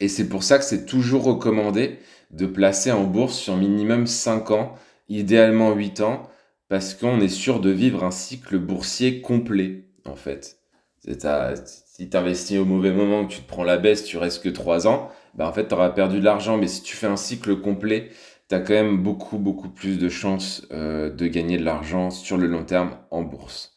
Et 0.00 0.08
c'est 0.08 0.28
pour 0.28 0.42
ça 0.42 0.58
que 0.58 0.64
c'est 0.64 0.84
toujours 0.84 1.24
recommandé 1.24 1.98
de 2.30 2.46
placer 2.46 2.92
en 2.92 3.04
bourse 3.04 3.38
sur 3.38 3.56
minimum 3.56 4.06
5 4.06 4.50
ans, 4.50 4.74
idéalement 5.08 5.72
8 5.72 6.00
ans, 6.02 6.28
parce 6.68 6.94
qu'on 6.94 7.20
est 7.20 7.28
sûr 7.28 7.60
de 7.60 7.70
vivre 7.70 8.04
un 8.04 8.10
cycle 8.10 8.58
boursier 8.58 9.20
complet, 9.20 9.84
en 10.04 10.16
fait. 10.16 10.58
Si 11.00 12.10
tu 12.10 12.16
investis 12.16 12.58
au 12.58 12.64
mauvais 12.64 12.92
moment, 12.92 13.26
que 13.26 13.32
tu 13.32 13.40
te 13.40 13.48
prends 13.48 13.64
la 13.64 13.78
baisse, 13.78 14.04
tu 14.04 14.18
restes 14.18 14.42
que 14.42 14.48
3 14.48 14.86
ans, 14.88 15.08
ben 15.34 15.46
en 15.46 15.52
fait, 15.52 15.68
tu 15.68 15.74
auras 15.74 15.90
perdu 15.90 16.18
de 16.18 16.24
l'argent. 16.24 16.58
Mais 16.58 16.66
si 16.66 16.82
tu 16.82 16.96
fais 16.96 17.06
un 17.06 17.16
cycle 17.16 17.60
complet, 17.60 18.10
tu 18.48 18.54
as 18.54 18.60
quand 18.60 18.74
même 18.74 19.02
beaucoup, 19.02 19.38
beaucoup 19.38 19.68
plus 19.68 19.98
de 19.98 20.08
chances 20.08 20.66
euh, 20.72 21.10
de 21.10 21.26
gagner 21.26 21.58
de 21.58 21.64
l'argent 21.64 22.10
sur 22.10 22.36
le 22.36 22.46
long 22.46 22.64
terme 22.64 22.96
en 23.10 23.22
bourse. 23.22 23.75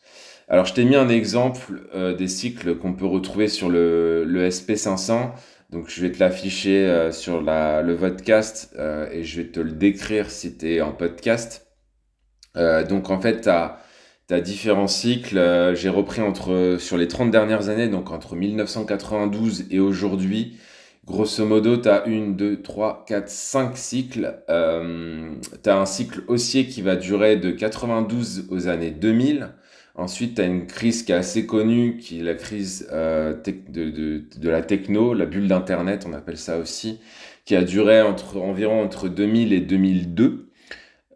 Alors, 0.51 0.65
je 0.65 0.73
t'ai 0.73 0.83
mis 0.83 0.95
un 0.95 1.09
exemple 1.09 1.87
euh, 1.93 2.15
des 2.15 2.27
cycles 2.27 2.75
qu'on 2.75 2.93
peut 2.93 3.05
retrouver 3.05 3.47
sur 3.47 3.69
le, 3.69 4.23
le 4.25 4.49
SP500. 4.49 5.29
Donc 5.69 5.89
je 5.89 6.01
vais 6.01 6.11
te 6.11 6.19
l'afficher 6.19 6.87
euh, 6.87 7.11
sur 7.11 7.43
la, 7.43 7.83
le 7.83 7.95
podcast 7.95 8.73
euh, 8.79 9.07
et 9.11 9.23
je 9.23 9.41
vais 9.41 9.47
te 9.49 9.59
le 9.59 9.73
décrire 9.73 10.31
si 10.31 10.57
tu 10.57 10.73
es 10.73 10.81
en 10.81 10.91
podcast. 10.91 11.67
donc 12.55 13.11
en 13.11 13.21
fait, 13.21 13.41
tu 13.41 13.49
as, 13.49 14.41
différents 14.41 14.87
cycles. 14.87 15.39
J'ai 15.75 15.89
repris 15.89 16.21
entre, 16.21 16.77
sur 16.79 16.97
les 16.97 17.07
30 17.07 17.29
dernières 17.29 17.69
années, 17.69 17.87
donc 17.87 18.09
entre 18.09 18.35
1992 18.35 19.67
et 19.69 19.79
aujourd'hui. 19.79 20.57
Grosso 21.05 21.45
modo, 21.45 21.77
tu 21.77 21.89
as 21.89 22.07
1, 22.07 22.31
2, 22.31 22.61
3, 22.63 23.05
4, 23.07 23.29
5 23.29 23.77
cycles. 23.77 24.41
tu 24.47 25.69
as 25.69 25.77
un 25.77 25.85
cycle 25.85 26.23
haussier 26.27 26.65
qui 26.65 26.81
va 26.81 26.95
durer 26.95 27.37
de 27.37 27.51
92 27.51 28.47
aux 28.49 28.67
années 28.67 28.91
2000. 28.91 29.49
Ensuite, 29.99 30.35
tu 30.35 30.41
as 30.41 30.45
une 30.45 30.65
crise 30.65 31.03
qui 31.03 31.11
est 31.11 31.15
assez 31.15 31.45
connue, 31.45 31.97
qui 31.97 32.21
est 32.21 32.23
la 32.23 32.33
crise 32.33 32.87
euh, 32.93 33.33
de, 33.67 34.49
la 34.49 34.61
techno, 34.61 35.13
la 35.13 35.25
bulle 35.25 35.49
d'Internet, 35.49 36.05
on 36.07 36.13
appelle 36.13 36.37
ça 36.37 36.57
aussi, 36.57 37.01
qui 37.43 37.53
a 37.53 37.63
duré 37.63 38.01
entre, 38.01 38.37
environ 38.37 38.81
entre 38.81 39.09
2000 39.09 39.51
et 39.51 39.59
2002. 39.59 40.51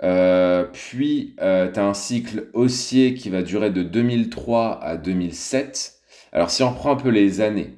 Euh, 0.04 0.66
puis, 0.66 1.34
euh, 1.40 1.72
tu 1.72 1.80
as 1.80 1.86
un 1.86 1.94
cycle 1.94 2.50
haussier 2.52 3.14
qui 3.14 3.30
va 3.30 3.42
durer 3.42 3.70
de 3.70 3.84
2003 3.84 4.84
à 4.84 4.98
2007. 4.98 5.94
Alors, 6.34 6.50
si 6.50 6.62
on 6.62 6.74
prend 6.74 6.92
un 6.92 6.98
peu 6.98 7.10
les 7.10 7.40
années, 7.40 7.78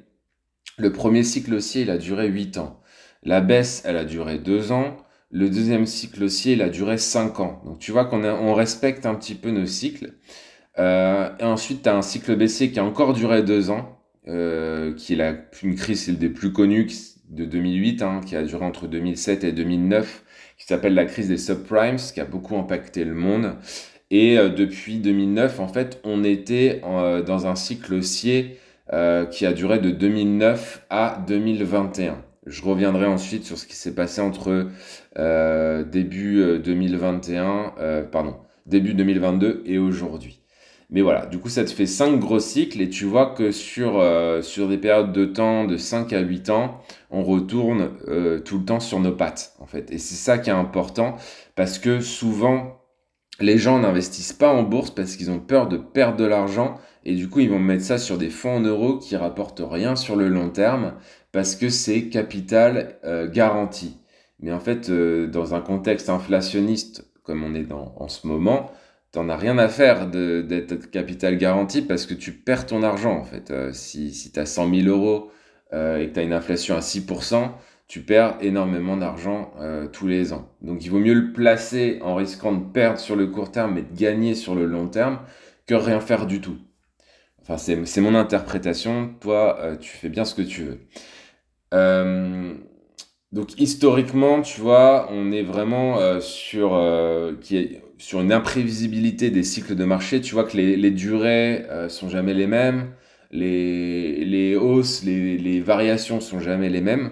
le 0.76 0.90
premier 0.90 1.22
cycle 1.22 1.54
haussier, 1.54 1.82
il 1.82 1.90
a 1.90 1.98
duré 1.98 2.26
8 2.26 2.58
ans. 2.58 2.80
La 3.22 3.40
baisse, 3.40 3.84
elle 3.86 3.96
a 3.96 4.04
duré 4.04 4.38
2 4.38 4.72
ans. 4.72 4.96
Le 5.30 5.48
deuxième 5.50 5.86
cycle 5.86 6.24
haussier, 6.24 6.54
il 6.54 6.62
a 6.62 6.68
duré 6.68 6.98
5 6.98 7.38
ans. 7.38 7.62
Donc, 7.64 7.78
tu 7.78 7.92
vois 7.92 8.06
qu'on 8.06 8.24
on 8.24 8.54
respecte 8.54 9.06
un 9.06 9.14
petit 9.14 9.36
peu 9.36 9.50
nos 9.52 9.66
cycles. 9.66 10.14
Euh, 10.78 11.30
et 11.38 11.44
ensuite, 11.44 11.82
tu 11.82 11.88
as 11.88 11.96
un 11.96 12.02
cycle 12.02 12.36
baissier 12.36 12.70
qui 12.70 12.78
a 12.78 12.84
encore 12.84 13.12
duré 13.12 13.42
deux 13.42 13.70
ans, 13.70 13.98
euh, 14.28 14.94
qui 14.94 15.14
est 15.14 15.16
la, 15.16 15.34
une 15.62 15.74
crise 15.74 16.08
des 16.08 16.28
plus 16.28 16.52
connues 16.52 16.88
de 17.30 17.44
2008, 17.44 18.02
hein, 18.02 18.20
qui 18.24 18.36
a 18.36 18.42
duré 18.42 18.64
entre 18.64 18.86
2007 18.86 19.44
et 19.44 19.52
2009, 19.52 20.24
qui 20.58 20.66
s'appelle 20.66 20.94
la 20.94 21.06
crise 21.06 21.28
des 21.28 21.38
subprimes, 21.38 21.96
qui 21.96 22.20
a 22.20 22.24
beaucoup 22.24 22.56
impacté 22.56 23.04
le 23.04 23.14
monde. 23.14 23.54
Et 24.10 24.38
euh, 24.38 24.48
depuis 24.50 24.98
2009, 24.98 25.60
en 25.60 25.68
fait, 25.68 26.00
on 26.04 26.24
était 26.24 26.82
dans 26.82 27.46
un 27.46 27.56
cycle 27.56 27.94
haussier 27.94 28.58
qui 29.32 29.46
a 29.46 29.52
duré 29.52 29.80
de 29.80 29.90
2009 29.90 30.86
à 30.90 31.24
2021. 31.26 32.22
Je 32.46 32.62
reviendrai 32.62 33.06
ensuite 33.06 33.44
sur 33.44 33.58
ce 33.58 33.66
qui 33.66 33.74
s'est 33.74 33.96
passé 33.96 34.20
entre 34.20 34.68
début 35.90 36.60
2021, 36.60 38.04
pardon, 38.12 38.36
début 38.66 38.94
2022 38.94 39.64
et 39.66 39.78
aujourd'hui. 39.78 40.40
Mais 40.90 41.02
voilà, 41.02 41.26
du 41.26 41.38
coup, 41.38 41.48
ça 41.48 41.64
te 41.64 41.70
fait 41.70 41.86
5 41.86 42.18
gros 42.20 42.38
cycles 42.38 42.80
et 42.80 42.88
tu 42.88 43.04
vois 43.06 43.34
que 43.34 43.50
sur, 43.50 43.98
euh, 43.98 44.40
sur 44.40 44.68
des 44.68 44.78
périodes 44.78 45.12
de 45.12 45.24
temps 45.24 45.64
de 45.64 45.76
5 45.76 46.12
à 46.12 46.20
8 46.20 46.50
ans, 46.50 46.80
on 47.10 47.24
retourne 47.24 47.90
euh, 48.06 48.38
tout 48.38 48.58
le 48.58 48.64
temps 48.64 48.78
sur 48.78 49.00
nos 49.00 49.12
pattes, 49.12 49.54
en 49.58 49.66
fait. 49.66 49.90
Et 49.90 49.98
c'est 49.98 50.14
ça 50.14 50.38
qui 50.38 50.50
est 50.50 50.52
important 50.52 51.16
parce 51.56 51.80
que 51.80 52.00
souvent, 52.00 52.82
les 53.40 53.58
gens 53.58 53.80
n'investissent 53.80 54.32
pas 54.32 54.52
en 54.52 54.62
bourse 54.62 54.90
parce 54.90 55.16
qu'ils 55.16 55.30
ont 55.30 55.40
peur 55.40 55.68
de 55.68 55.76
perdre 55.76 56.18
de 56.18 56.24
l'argent 56.24 56.76
et 57.04 57.14
du 57.14 57.28
coup, 57.28 57.40
ils 57.40 57.50
vont 57.50 57.58
mettre 57.58 57.84
ça 57.84 57.98
sur 57.98 58.16
des 58.16 58.30
fonds 58.30 58.56
en 58.56 58.60
euros 58.60 58.98
qui 58.98 59.16
rapportent 59.16 59.62
rien 59.64 59.96
sur 59.96 60.14
le 60.14 60.28
long 60.28 60.50
terme 60.50 60.94
parce 61.32 61.56
que 61.56 61.68
c'est 61.68 62.08
capital 62.08 62.98
euh, 63.04 63.28
garanti. 63.28 63.98
Mais 64.38 64.52
en 64.52 64.60
fait, 64.60 64.90
dans 64.90 65.54
un 65.54 65.60
contexte 65.60 66.10
inflationniste 66.10 67.06
comme 67.26 67.42
on 67.42 67.54
est 67.54 67.64
dans, 67.64 67.92
en 67.96 68.08
ce 68.08 68.26
moment, 68.26 68.70
t'en 69.16 69.30
as 69.30 69.36
rien 69.38 69.56
à 69.56 69.68
faire 69.68 70.08
d'être 70.08 70.90
capital 70.90 71.38
garanti 71.38 71.80
parce 71.80 72.04
que 72.04 72.12
tu 72.12 72.32
perds 72.32 72.66
ton 72.66 72.82
argent 72.82 73.16
en 73.16 73.24
fait. 73.24 73.50
Euh, 73.50 73.72
si 73.72 74.12
si 74.12 74.30
tu 74.30 74.38
as 74.38 74.44
100 74.44 74.74
000 74.82 74.88
euros 74.88 75.30
euh, 75.72 75.96
et 75.98 76.08
que 76.08 76.12
tu 76.12 76.20
as 76.20 76.22
une 76.22 76.34
inflation 76.34 76.76
à 76.76 76.80
6%, 76.80 77.50
tu 77.88 78.02
perds 78.02 78.36
énormément 78.42 78.98
d'argent 78.98 79.54
euh, 79.58 79.86
tous 79.88 80.06
les 80.06 80.34
ans. 80.34 80.50
Donc 80.60 80.84
il 80.84 80.90
vaut 80.90 80.98
mieux 80.98 81.14
le 81.14 81.32
placer 81.32 81.98
en 82.02 82.14
risquant 82.14 82.52
de 82.52 82.62
perdre 82.62 82.98
sur 82.98 83.16
le 83.16 83.26
court 83.28 83.50
terme 83.50 83.78
et 83.78 83.82
de 83.82 83.98
gagner 83.98 84.34
sur 84.34 84.54
le 84.54 84.66
long 84.66 84.86
terme 84.86 85.20
que 85.66 85.74
rien 85.74 86.00
faire 86.00 86.26
du 86.26 86.42
tout. 86.42 86.58
Enfin, 87.40 87.56
c'est 87.56 88.00
mon 88.02 88.14
interprétation. 88.14 89.14
Toi, 89.20 89.78
tu 89.80 89.96
fais 89.96 90.10
bien 90.10 90.26
ce 90.26 90.34
que 90.34 90.42
tu 90.42 90.62
veux. 90.64 90.80
donc 93.32 93.58
historiquement, 93.58 94.42
tu 94.42 94.60
vois, 94.60 95.08
on 95.10 95.32
est 95.32 95.44
vraiment 95.44 96.20
sur 96.20 96.70
qui 97.40 97.56
est, 97.56 97.85
sur 97.98 98.20
une 98.20 98.32
imprévisibilité 98.32 99.30
des 99.30 99.42
cycles 99.42 99.74
de 99.74 99.84
marché, 99.84 100.20
tu 100.20 100.34
vois 100.34 100.44
que 100.44 100.56
les, 100.56 100.90
durées 100.90 101.64
euh, 101.70 101.88
sont 101.88 102.08
jamais 102.08 102.34
les 102.34 102.46
mêmes, 102.46 102.92
les, 103.30 104.24
les 104.24 104.56
hausses, 104.56 105.02
les, 105.02 105.38
les, 105.38 105.60
variations 105.60 106.20
sont 106.20 106.40
jamais 106.40 106.68
les 106.68 106.80
mêmes. 106.80 107.10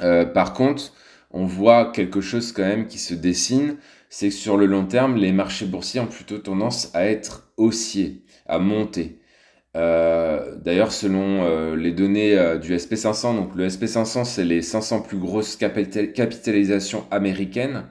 Euh, 0.00 0.24
par 0.24 0.52
contre, 0.52 0.92
on 1.30 1.46
voit 1.46 1.92
quelque 1.92 2.20
chose 2.20 2.52
quand 2.52 2.62
même 2.62 2.86
qui 2.86 2.98
se 2.98 3.14
dessine, 3.14 3.76
c'est 4.10 4.28
que 4.28 4.34
sur 4.34 4.56
le 4.56 4.66
long 4.66 4.84
terme, 4.84 5.16
les 5.16 5.32
marchés 5.32 5.66
boursiers 5.66 6.00
ont 6.00 6.06
plutôt 6.06 6.38
tendance 6.38 6.90
à 6.94 7.06
être 7.06 7.52
haussiers, 7.56 8.24
à 8.46 8.58
monter. 8.58 9.18
Euh, 9.74 10.56
D'ailleurs, 10.56 10.92
selon 10.92 11.74
les 11.74 11.92
données 11.92 12.58
du 12.60 12.74
SP500, 12.76 13.36
donc 13.36 13.54
le 13.54 13.68
SP500, 13.68 14.24
c'est 14.24 14.44
les 14.44 14.60
500 14.60 15.00
plus 15.00 15.16
grosses 15.18 15.56
capitalisations 15.56 17.06
américaines. 17.10 17.84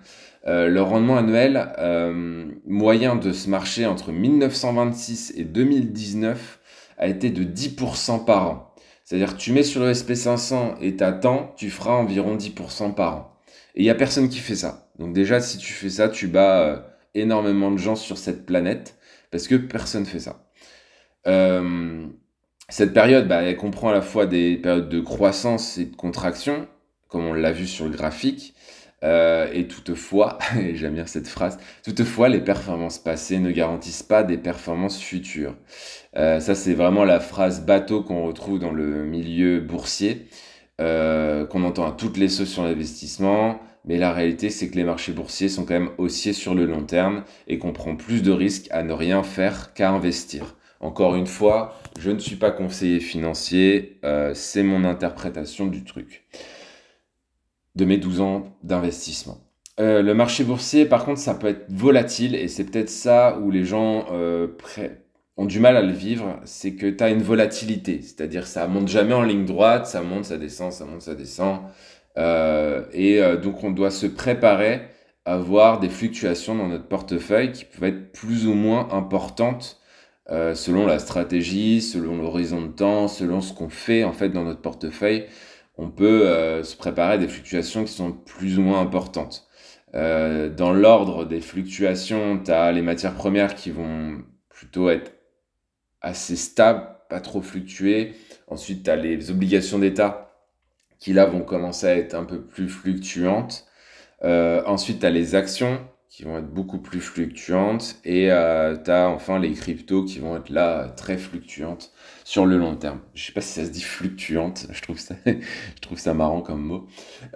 Euh, 0.47 0.67
le 0.67 0.81
rendement 0.81 1.17
annuel 1.17 1.71
euh, 1.77 2.45
moyen 2.65 3.15
de 3.15 3.31
ce 3.31 3.47
marché 3.47 3.85
entre 3.85 4.11
1926 4.11 5.33
et 5.37 5.43
2019 5.43 6.59
a 6.97 7.07
été 7.07 7.29
de 7.29 7.43
10% 7.43 8.25
par 8.25 8.49
an. 8.49 8.73
C'est-à-dire 9.03 9.35
que 9.35 9.41
tu 9.41 9.51
mets 9.51 9.63
sur 9.63 9.81
le 9.81 9.91
SP500 9.91 10.77
et 10.81 10.95
t'attends, 10.95 11.53
tu 11.57 11.69
feras 11.69 11.93
environ 11.93 12.37
10% 12.37 12.95
par 12.95 13.15
an. 13.15 13.37
Et 13.75 13.81
il 13.81 13.83
n'y 13.83 13.89
a 13.89 13.95
personne 13.95 14.29
qui 14.29 14.39
fait 14.39 14.55
ça. 14.55 14.89
Donc 14.97 15.13
déjà, 15.13 15.39
si 15.41 15.57
tu 15.57 15.73
fais 15.73 15.89
ça, 15.89 16.09
tu 16.09 16.27
bats 16.27 16.61
euh, 16.61 16.79
énormément 17.13 17.71
de 17.71 17.77
gens 17.77 17.95
sur 17.95 18.17
cette 18.17 18.45
planète 18.45 18.97
parce 19.29 19.47
que 19.47 19.55
personne 19.55 20.01
ne 20.01 20.07
fait 20.07 20.19
ça. 20.19 20.43
cette 22.69 22.93
période, 22.93 23.27
bah, 23.27 23.43
elle 23.43 23.57
comprend 23.57 23.89
à 23.89 23.93
la 23.93 24.01
fois 24.01 24.25
des 24.25 24.57
périodes 24.57 24.89
de 24.89 24.99
croissance 25.01 25.77
et 25.77 25.85
de 25.85 25.95
contraction, 25.95 26.67
comme 27.09 27.25
on 27.25 27.33
l'a 27.33 27.51
vu 27.51 27.67
sur 27.67 27.85
le 27.85 27.91
graphique, 27.91 28.55
euh, 29.03 29.49
et 29.51 29.67
toutefois, 29.67 30.37
j'aime 30.73 30.93
bien 30.93 31.05
cette 31.05 31.27
phrase, 31.27 31.57
toutefois, 31.83 32.29
les 32.29 32.39
performances 32.41 32.99
passées 32.99 33.39
ne 33.39 33.51
garantissent 33.51 34.03
pas 34.03 34.23
des 34.23 34.37
performances 34.37 34.99
futures. 34.99 35.55
Euh, 36.15 36.39
ça, 36.39 36.55
c'est 36.55 36.73
vraiment 36.73 37.03
la 37.03 37.19
phrase 37.19 37.65
bateau 37.65 38.03
qu'on 38.03 38.25
retrouve 38.25 38.59
dans 38.59 38.71
le 38.71 39.03
milieu 39.03 39.59
boursier, 39.59 40.27
euh, 40.79 41.45
qu'on 41.45 41.63
entend 41.63 41.87
à 41.87 41.91
toutes 41.91 42.17
les 42.17 42.29
sauces 42.29 42.49
sur 42.49 42.63
l'investissement. 42.63 43.59
Mais 43.85 43.97
la 43.97 44.13
réalité, 44.13 44.51
c'est 44.51 44.69
que 44.69 44.75
les 44.75 44.83
marchés 44.83 45.11
boursiers 45.11 45.49
sont 45.49 45.65
quand 45.65 45.73
même 45.73 45.89
haussiers 45.97 46.33
sur 46.33 46.53
le 46.53 46.67
long 46.67 46.83
terme 46.83 47.23
et 47.47 47.57
qu'on 47.57 47.73
prend 47.73 47.95
plus 47.95 48.21
de 48.21 48.31
risques 48.31 48.67
à 48.69 48.83
ne 48.83 48.93
rien 48.93 49.23
faire 49.23 49.73
qu'à 49.73 49.89
investir. 49.89 50.55
Encore 50.81 51.15
une 51.15 51.25
fois, 51.25 51.79
je 51.99 52.11
ne 52.11 52.19
suis 52.19 52.35
pas 52.35 52.51
conseiller 52.51 52.99
financier, 52.99 53.99
c'est 54.33 54.63
mon 54.63 54.83
interprétation 54.83 55.65
du 55.65 55.83
truc 55.83 56.23
de 57.75 57.85
mes 57.85 57.97
12 57.97 58.21
ans 58.21 58.57
d'investissement. 58.63 59.37
Euh, 59.79 60.01
le 60.01 60.13
marché 60.13 60.43
boursier, 60.43 60.85
par 60.85 61.05
contre, 61.05 61.19
ça 61.19 61.33
peut 61.33 61.47
être 61.47 61.65
volatile 61.69 62.35
et 62.35 62.47
c'est 62.47 62.65
peut-être 62.65 62.89
ça 62.89 63.39
où 63.39 63.51
les 63.51 63.63
gens 63.63 64.05
euh, 64.11 64.47
ont 65.37 65.45
du 65.45 65.59
mal 65.59 65.77
à 65.77 65.81
le 65.81 65.93
vivre, 65.93 66.39
c'est 66.43 66.75
que 66.75 66.87
tu 66.87 67.03
as 67.03 67.09
une 67.09 67.23
volatilité, 67.23 68.01
c'est-à-dire 68.01 68.45
ça 68.47 68.67
monte 68.67 68.89
jamais 68.89 69.13
en 69.13 69.23
ligne 69.23 69.45
droite, 69.45 69.87
ça 69.87 70.01
monte, 70.01 70.25
ça 70.25 70.37
descend, 70.37 70.71
ça 70.71 70.85
monte, 70.85 71.01
ça 71.01 71.15
descend. 71.15 71.61
Euh, 72.17 72.83
et 72.91 73.21
donc 73.41 73.63
on 73.63 73.71
doit 73.71 73.91
se 73.91 74.05
préparer 74.05 74.81
à 75.23 75.37
voir 75.37 75.79
des 75.79 75.89
fluctuations 75.89 76.55
dans 76.55 76.67
notre 76.67 76.87
portefeuille 76.87 77.51
qui 77.53 77.65
peuvent 77.65 77.89
être 77.89 78.11
plus 78.11 78.47
ou 78.47 78.53
moins 78.53 78.89
importantes 78.91 79.79
selon 80.27 80.85
la 80.85 80.99
stratégie, 80.99 81.81
selon 81.81 82.17
l'horizon 82.17 82.61
de 82.61 82.67
temps, 82.67 83.07
selon 83.07 83.41
ce 83.41 83.53
qu'on 83.53 83.69
fait 83.69 84.03
en 84.03 84.13
fait 84.13 84.29
dans 84.29 84.43
notre 84.43 84.61
portefeuille 84.61 85.25
on 85.77 85.89
peut 85.89 86.27
euh, 86.27 86.63
se 86.63 86.75
préparer 86.75 87.13
à 87.13 87.17
des 87.17 87.27
fluctuations 87.27 87.83
qui 87.85 87.93
sont 87.93 88.11
plus 88.11 88.59
ou 88.59 88.61
moins 88.61 88.81
importantes. 88.81 89.47
Euh, 89.93 90.49
dans 90.49 90.73
l'ordre 90.73 91.25
des 91.25 91.41
fluctuations, 91.41 92.39
tu 92.43 92.51
as 92.51 92.71
les 92.71 92.81
matières 92.81 93.13
premières 93.15 93.55
qui 93.55 93.71
vont 93.71 94.23
plutôt 94.49 94.89
être 94.89 95.13
assez 96.01 96.35
stables, 96.35 96.87
pas 97.09 97.19
trop 97.19 97.41
fluctuer. 97.41 98.13
Ensuite, 98.47 98.83
tu 98.83 98.89
as 98.89 98.95
les 98.95 99.31
obligations 99.31 99.79
d'État 99.79 100.31
qui 100.99 101.13
là 101.13 101.25
vont 101.25 101.41
commencer 101.41 101.87
à 101.87 101.95
être 101.95 102.13
un 102.13 102.25
peu 102.25 102.41
plus 102.41 102.69
fluctuantes. 102.69 103.65
Euh, 104.23 104.63
ensuite, 104.65 104.99
tu 104.99 105.05
as 105.05 105.09
les 105.09 105.35
actions 105.35 105.79
qui 106.11 106.23
vont 106.23 106.37
être 106.37 106.53
beaucoup 106.53 106.79
plus 106.79 106.99
fluctuantes 106.99 107.95
et 108.03 108.29
euh, 108.31 108.75
tu 108.75 108.91
as 108.91 109.07
enfin 109.07 109.39
les 109.39 109.53
cryptos 109.53 110.03
qui 110.03 110.19
vont 110.19 110.35
être 110.35 110.49
là 110.49 110.89
très 110.89 111.17
fluctuantes 111.17 111.93
sur 112.25 112.45
le 112.45 112.57
long 112.57 112.75
terme. 112.75 112.99
Je 113.13 113.25
sais 113.25 113.31
pas 113.31 113.39
si 113.39 113.53
ça 113.53 113.65
se 113.65 113.71
dit 113.71 113.81
fluctuante, 113.81 114.67
je 114.71 114.81
trouve 114.81 114.99
ça, 114.99 115.15
je 115.25 115.79
trouve 115.79 115.97
ça 115.97 116.13
marrant 116.13 116.41
comme 116.41 116.63
mot. 116.63 116.85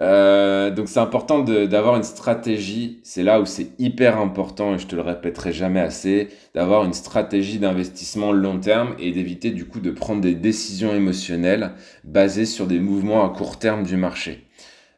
Euh, 0.02 0.70
donc 0.70 0.88
c'est 0.88 1.00
important 1.00 1.38
d'avoir 1.38 1.96
une 1.96 2.02
stratégie, 2.02 3.00
c'est 3.02 3.22
là 3.22 3.40
où 3.40 3.46
c'est 3.46 3.70
hyper 3.78 4.18
important 4.18 4.74
et 4.74 4.78
je 4.78 4.86
te 4.86 4.94
le 4.94 5.00
répéterai 5.00 5.54
jamais 5.54 5.80
assez, 5.80 6.28
d'avoir 6.54 6.84
une 6.84 6.92
stratégie 6.92 7.58
d'investissement 7.58 8.30
long 8.30 8.60
terme 8.60 8.94
et 8.98 9.10
d'éviter 9.10 9.52
du 9.52 9.64
coup 9.64 9.80
de 9.80 9.90
prendre 9.90 10.20
des 10.20 10.34
décisions 10.34 10.94
émotionnelles 10.94 11.72
basées 12.04 12.44
sur 12.44 12.66
des 12.66 12.78
mouvements 12.78 13.24
à 13.24 13.34
court 13.34 13.58
terme 13.58 13.84
du 13.84 13.96
marché. 13.96 14.46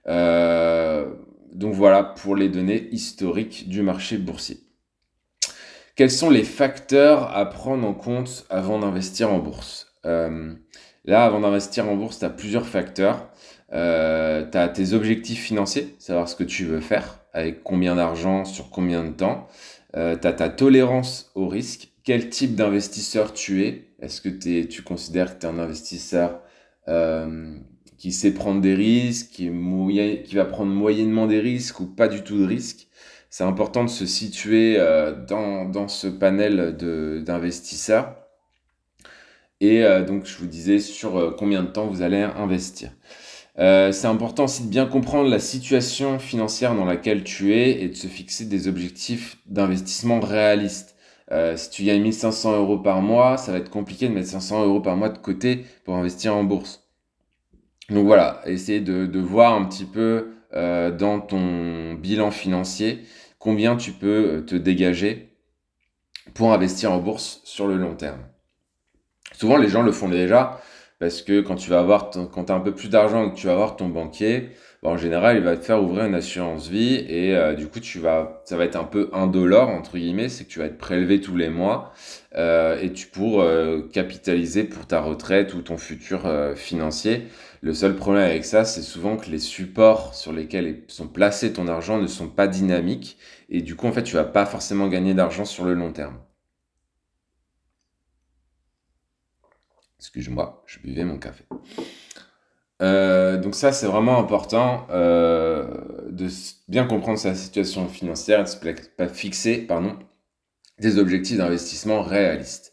Euh, 0.08 1.06
donc 1.52 1.74
voilà 1.74 2.02
pour 2.02 2.36
les 2.36 2.48
données 2.48 2.88
historiques 2.92 3.68
du 3.68 3.82
marché 3.82 4.18
boursier. 4.18 4.60
Quels 5.96 6.10
sont 6.10 6.30
les 6.30 6.44
facteurs 6.44 7.36
à 7.36 7.46
prendre 7.46 7.86
en 7.86 7.94
compte 7.94 8.46
avant 8.50 8.78
d'investir 8.78 9.32
en 9.32 9.38
bourse? 9.38 9.94
Euh, 10.04 10.54
Là, 11.08 11.24
avant 11.24 11.40
d'investir 11.40 11.88
en 11.88 11.96
bourse, 11.96 12.18
tu 12.18 12.26
as 12.26 12.30
plusieurs 12.30 12.66
facteurs. 12.66 13.30
Euh, 13.72 14.44
tu 14.50 14.58
as 14.58 14.68
tes 14.68 14.92
objectifs 14.92 15.42
financiers, 15.42 15.94
savoir 15.98 16.28
ce 16.28 16.36
que 16.36 16.44
tu 16.44 16.66
veux 16.66 16.82
faire, 16.82 17.20
avec 17.32 17.62
combien 17.62 17.96
d'argent, 17.96 18.44
sur 18.44 18.68
combien 18.68 19.04
de 19.04 19.12
temps. 19.12 19.48
Euh, 19.96 20.18
tu 20.20 20.26
as 20.26 20.34
ta 20.34 20.50
tolérance 20.50 21.30
au 21.34 21.48
risque, 21.48 21.88
quel 22.04 22.28
type 22.28 22.54
d'investisseur 22.56 23.32
tu 23.32 23.64
es? 23.64 23.88
Est-ce 24.00 24.20
que 24.20 24.28
tu 24.28 24.82
considères 24.82 25.34
que 25.34 25.40
tu 25.40 25.46
es 25.46 25.48
un 25.48 25.58
investisseur 25.58 26.42
euh, 26.88 27.56
qui 27.98 28.12
sait 28.12 28.32
prendre 28.32 28.60
des 28.60 28.74
risques, 28.74 29.30
qui, 29.32 29.50
va 29.50 30.44
prendre 30.44 30.72
moyennement 30.72 31.26
des 31.26 31.40
risques 31.40 31.80
ou 31.80 31.86
pas 31.86 32.08
du 32.08 32.22
tout 32.22 32.38
de 32.38 32.44
risques. 32.44 32.88
C'est 33.28 33.44
important 33.44 33.84
de 33.84 33.90
se 33.90 34.06
situer 34.06 34.76
euh, 34.78 35.12
dans, 35.26 35.66
dans, 35.66 35.88
ce 35.88 36.06
panel 36.06 36.76
d'investisseurs. 37.24 38.16
Et 39.60 39.82
euh, 39.82 40.04
donc, 40.04 40.24
je 40.24 40.38
vous 40.38 40.46
disais 40.46 40.78
sur 40.78 41.18
euh, 41.18 41.34
combien 41.36 41.62
de 41.62 41.68
temps 41.68 41.88
vous 41.88 42.02
allez 42.02 42.22
investir. 42.22 42.90
c'est 43.56 44.06
important 44.06 44.44
aussi 44.44 44.62
de 44.64 44.70
bien 44.70 44.86
comprendre 44.86 45.28
la 45.28 45.40
situation 45.40 46.18
financière 46.20 46.74
dans 46.74 46.84
laquelle 46.84 47.24
tu 47.24 47.54
es 47.54 47.82
et 47.82 47.88
de 47.88 47.96
se 47.96 48.06
fixer 48.06 48.44
des 48.44 48.68
objectifs 48.68 49.38
d'investissement 49.46 50.20
réalistes. 50.20 50.94
si 51.56 51.70
tu 51.70 51.84
gagnes 51.84 52.02
1500 52.02 52.56
euros 52.56 52.78
par 52.78 53.02
mois, 53.02 53.36
ça 53.36 53.52
va 53.52 53.58
être 53.58 53.70
compliqué 53.70 54.08
de 54.08 54.14
mettre 54.14 54.28
500 54.28 54.64
euros 54.64 54.80
par 54.80 54.96
mois 54.96 55.08
de 55.08 55.18
côté 55.18 55.66
pour 55.84 55.96
investir 55.96 56.36
en 56.36 56.44
bourse. 56.44 56.87
Donc 57.88 58.06
voilà, 58.06 58.42
essayer 58.44 58.80
de, 58.80 59.18
voir 59.18 59.54
un 59.54 59.64
petit 59.64 59.86
peu 59.86 60.32
euh, 60.54 60.90
dans 60.90 61.20
ton 61.20 61.94
bilan 61.94 62.30
financier 62.30 63.04
combien 63.38 63.76
tu 63.76 63.92
peux 63.92 64.36
euh, 64.36 64.40
te 64.42 64.54
dégager 64.54 65.32
pour 66.34 66.52
investir 66.52 66.92
en 66.92 66.98
bourse 66.98 67.40
sur 67.44 67.66
le 67.66 67.76
long 67.76 67.94
terme. 67.94 68.20
Souvent, 69.32 69.56
les 69.56 69.68
gens 69.68 69.82
le 69.82 69.92
font 69.92 70.08
déjà 70.08 70.60
parce 70.98 71.22
que 71.22 71.40
quand 71.40 71.56
tu 71.56 71.70
vas 71.70 71.80
avoir, 71.80 72.10
quand 72.10 72.44
tu 72.44 72.52
as 72.52 72.54
un 72.54 72.60
peu 72.60 72.74
plus 72.74 72.88
d'argent 72.88 73.26
et 73.26 73.30
que 73.30 73.36
tu 73.36 73.46
vas 73.46 73.54
voir 73.54 73.76
ton 73.76 73.88
banquier, 73.88 74.50
en 74.82 74.96
général, 74.96 75.36
il 75.36 75.42
va 75.42 75.56
te 75.56 75.64
faire 75.64 75.82
ouvrir 75.82 76.04
une 76.04 76.14
assurance 76.14 76.68
vie 76.68 76.94
et 77.08 77.36
euh, 77.36 77.54
du 77.54 77.66
coup, 77.66 77.80
tu 77.80 77.98
vas, 77.98 78.42
ça 78.44 78.56
va 78.56 78.64
être 78.64 78.76
un 78.76 78.84
peu 78.84 79.10
indolore 79.12 79.68
entre 79.68 79.98
guillemets, 79.98 80.28
c'est 80.28 80.44
que 80.44 80.50
tu 80.50 80.60
vas 80.60 80.66
être 80.66 80.78
prélevé 80.78 81.20
tous 81.20 81.36
les 81.36 81.48
mois 81.48 81.92
euh, 82.36 82.80
et 82.80 82.92
tu 82.92 83.08
pour 83.08 83.40
euh, 83.40 83.82
capitaliser 83.92 84.64
pour 84.64 84.86
ta 84.86 85.00
retraite 85.00 85.54
ou 85.54 85.62
ton 85.62 85.78
futur 85.78 86.30
financier. 86.56 87.24
Le 87.60 87.74
seul 87.74 87.96
problème 87.96 88.24
avec 88.24 88.44
ça, 88.44 88.64
c'est 88.64 88.82
souvent 88.82 89.16
que 89.16 89.30
les 89.30 89.40
supports 89.40 90.14
sur 90.14 90.32
lesquels 90.32 90.82
sont 90.86 91.08
placés 91.08 91.52
ton 91.52 91.66
argent 91.66 91.98
ne 91.98 92.06
sont 92.06 92.28
pas 92.28 92.46
dynamiques 92.46 93.18
et 93.50 93.62
du 93.62 93.74
coup, 93.74 93.86
en 93.88 93.92
fait, 93.92 94.04
tu 94.04 94.14
vas 94.14 94.24
pas 94.24 94.46
forcément 94.46 94.88
gagner 94.88 95.14
d'argent 95.14 95.44
sur 95.44 95.64
le 95.64 95.74
long 95.74 95.92
terme. 95.92 96.18
Excuse-moi, 99.98 100.62
je 100.66 100.78
buvais 100.78 101.04
mon 101.04 101.18
café. 101.18 101.44
Euh, 102.80 103.36
donc 103.38 103.54
ça, 103.54 103.72
c'est 103.72 103.86
vraiment 103.86 104.18
important 104.18 104.86
euh, 104.90 105.66
de 106.10 106.28
bien 106.68 106.84
comprendre 106.84 107.18
sa 107.18 107.34
situation 107.34 107.88
financière 107.88 108.40
et 108.40 108.44
de 108.44 108.48
se 108.48 109.12
fixer 109.12 109.58
pardon, 109.58 109.96
des 110.78 110.98
objectifs 110.98 111.38
d'investissement 111.38 112.02
réalistes. 112.02 112.72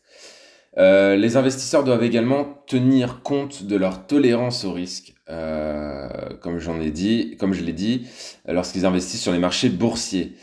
Euh, 0.77 1.15
les 1.15 1.38
investisseurs 1.38 1.84
doivent 1.84 2.03
également 2.03 2.62
tenir 2.67 3.24
compte 3.24 3.63
de 3.63 3.76
leur 3.76 4.06
tolérance 4.06 4.65
au 4.65 4.73
risque, 4.73 5.15
comme 5.26 6.60
j'en 6.60 6.80
ai 6.80 6.91
dit, 6.91 7.38
comme 7.39 7.54
je 7.54 7.63
l'ai 7.63 7.73
dit, 7.73 8.08
lorsqu'ils 8.47 8.86
investissent 8.86 9.23
sur 9.23 9.32
les 9.32 9.39
marchés 9.39 9.69
boursiers. 9.69 10.36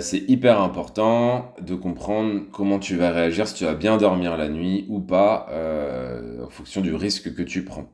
C'est 0.00 0.24
hyper 0.28 0.60
important 0.60 1.54
de 1.60 1.74
comprendre 1.74 2.42
comment 2.52 2.78
tu 2.78 2.96
vas 2.96 3.10
réagir, 3.10 3.46
si 3.46 3.54
tu 3.54 3.64
vas 3.64 3.74
bien 3.74 3.98
dormir 3.98 4.36
la 4.36 4.48
nuit 4.48 4.86
ou 4.88 5.00
pas, 5.00 5.48
en 6.42 6.48
fonction 6.50 6.80
du 6.80 6.94
risque 6.94 7.34
que 7.34 7.42
tu 7.42 7.64
prends. 7.64 7.92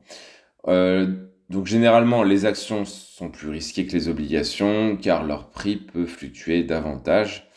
Euh, 0.67 1.07
donc 1.49 1.67
généralement, 1.67 2.23
les 2.23 2.45
actions 2.45 2.85
sont 2.85 3.29
plus 3.29 3.49
risquées 3.49 3.85
que 3.85 3.93
les 3.93 4.07
obligations 4.07 4.97
car 4.97 5.23
leur 5.25 5.49
prix 5.49 5.75
peut 5.75 6.05
fluctuer 6.05 6.63
davantage. 6.63 7.49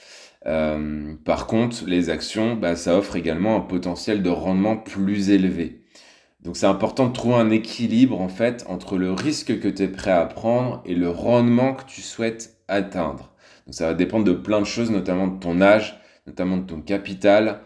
Euh, 0.47 1.14
par 1.25 1.47
contre, 1.47 1.85
les 1.87 2.11
actions, 2.11 2.57
bah, 2.57 2.77
ça 2.77 2.99
offre 2.99 3.16
également 3.16 3.57
un 3.57 3.61
potentiel 3.61 4.23
de 4.23 4.31
rendement 4.31 4.77
plus 4.77 5.31
élevé. 5.31 5.85
Donc 6.42 6.57
c'est 6.57 6.66
important 6.66 7.07
de 7.09 7.12
trouver 7.14 7.37
un 7.37 7.51
équilibre 7.51 8.20
en 8.20 8.29
fait 8.29 8.66
entre 8.68 8.99
le 8.99 9.12
risque 9.12 9.59
que 9.61 9.68
tu 9.68 9.85
es 9.85 9.88
prêt 9.88 10.11
à 10.11 10.27
prendre 10.27 10.83
et 10.85 10.94
le 10.94 11.09
rendement 11.09 11.73
que 11.75 11.85
tu 11.85 12.03
souhaites 12.03 12.59
atteindre. 12.68 13.34
Ça 13.70 13.88
va 13.88 13.94
dépendre 13.94 14.24
de 14.24 14.33
plein 14.33 14.61
de 14.61 14.66
choses, 14.66 14.90
notamment 14.90 15.27
de 15.27 15.38
ton 15.38 15.61
âge, 15.61 16.00
notamment 16.27 16.59
de 16.59 16.66
ton 16.66 16.81
capital, 16.81 17.61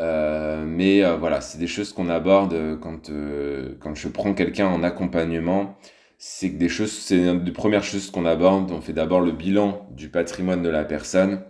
euh, 0.00 0.64
mais 0.66 1.04
euh, 1.04 1.16
voilà, 1.16 1.40
c'est 1.40 1.58
des 1.58 1.66
choses 1.66 1.92
qu'on 1.92 2.08
aborde 2.08 2.78
quand, 2.80 3.10
euh, 3.10 3.76
quand 3.80 3.94
je 3.94 4.08
prends 4.08 4.34
quelqu'un 4.34 4.66
en 4.66 4.82
accompagnement. 4.82 5.76
C'est 6.18 6.50
des 6.50 6.68
choses, 6.68 6.92
c'est 6.92 7.16
une 7.16 7.44
des 7.44 7.52
premières 7.52 7.84
choses 7.84 8.10
qu'on 8.10 8.26
aborde. 8.26 8.70
On 8.72 8.80
fait 8.80 8.92
d'abord 8.92 9.20
le 9.20 9.32
bilan 9.32 9.88
du 9.92 10.08
patrimoine 10.08 10.62
de 10.62 10.68
la 10.68 10.84
personne. 10.84 11.44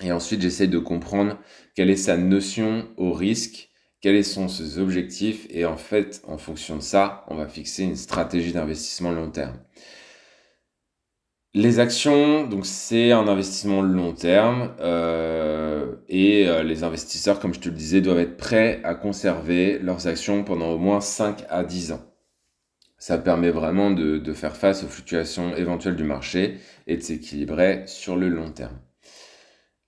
Et 0.00 0.12
ensuite, 0.12 0.40
j'essaye 0.42 0.68
de 0.68 0.78
comprendre 0.78 1.38
quelle 1.74 1.90
est 1.90 1.96
sa 1.96 2.16
notion 2.16 2.88
au 2.96 3.12
risque, 3.12 3.70
quels 4.00 4.24
sont 4.24 4.48
ses 4.48 4.78
objectifs. 4.78 5.46
Et 5.50 5.64
en 5.66 5.76
fait, 5.76 6.22
en 6.26 6.38
fonction 6.38 6.76
de 6.76 6.82
ça, 6.82 7.24
on 7.28 7.36
va 7.36 7.48
fixer 7.48 7.84
une 7.84 7.96
stratégie 7.96 8.52
d'investissement 8.52 9.10
long 9.12 9.30
terme. 9.30 9.58
Les 11.52 11.80
actions, 11.80 12.46
donc 12.46 12.64
c'est 12.64 13.10
un 13.10 13.26
investissement 13.26 13.82
long 13.82 14.12
terme 14.12 14.72
euh, 14.78 15.96
et 16.08 16.46
euh, 16.46 16.62
les 16.62 16.84
investisseurs, 16.84 17.40
comme 17.40 17.52
je 17.52 17.58
te 17.58 17.68
le 17.68 17.74
disais, 17.74 18.00
doivent 18.00 18.20
être 18.20 18.36
prêts 18.36 18.80
à 18.84 18.94
conserver 18.94 19.80
leurs 19.80 20.06
actions 20.06 20.44
pendant 20.44 20.70
au 20.70 20.78
moins 20.78 21.00
5 21.00 21.44
à 21.48 21.64
10 21.64 21.90
ans. 21.90 22.02
Ça 22.98 23.18
permet 23.18 23.50
vraiment 23.50 23.90
de, 23.90 24.18
de 24.18 24.32
faire 24.32 24.56
face 24.56 24.84
aux 24.84 24.86
fluctuations 24.86 25.56
éventuelles 25.56 25.96
du 25.96 26.04
marché 26.04 26.58
et 26.86 26.96
de 26.96 27.02
s'équilibrer 27.02 27.82
sur 27.86 28.14
le 28.14 28.28
long 28.28 28.52
terme. 28.52 28.78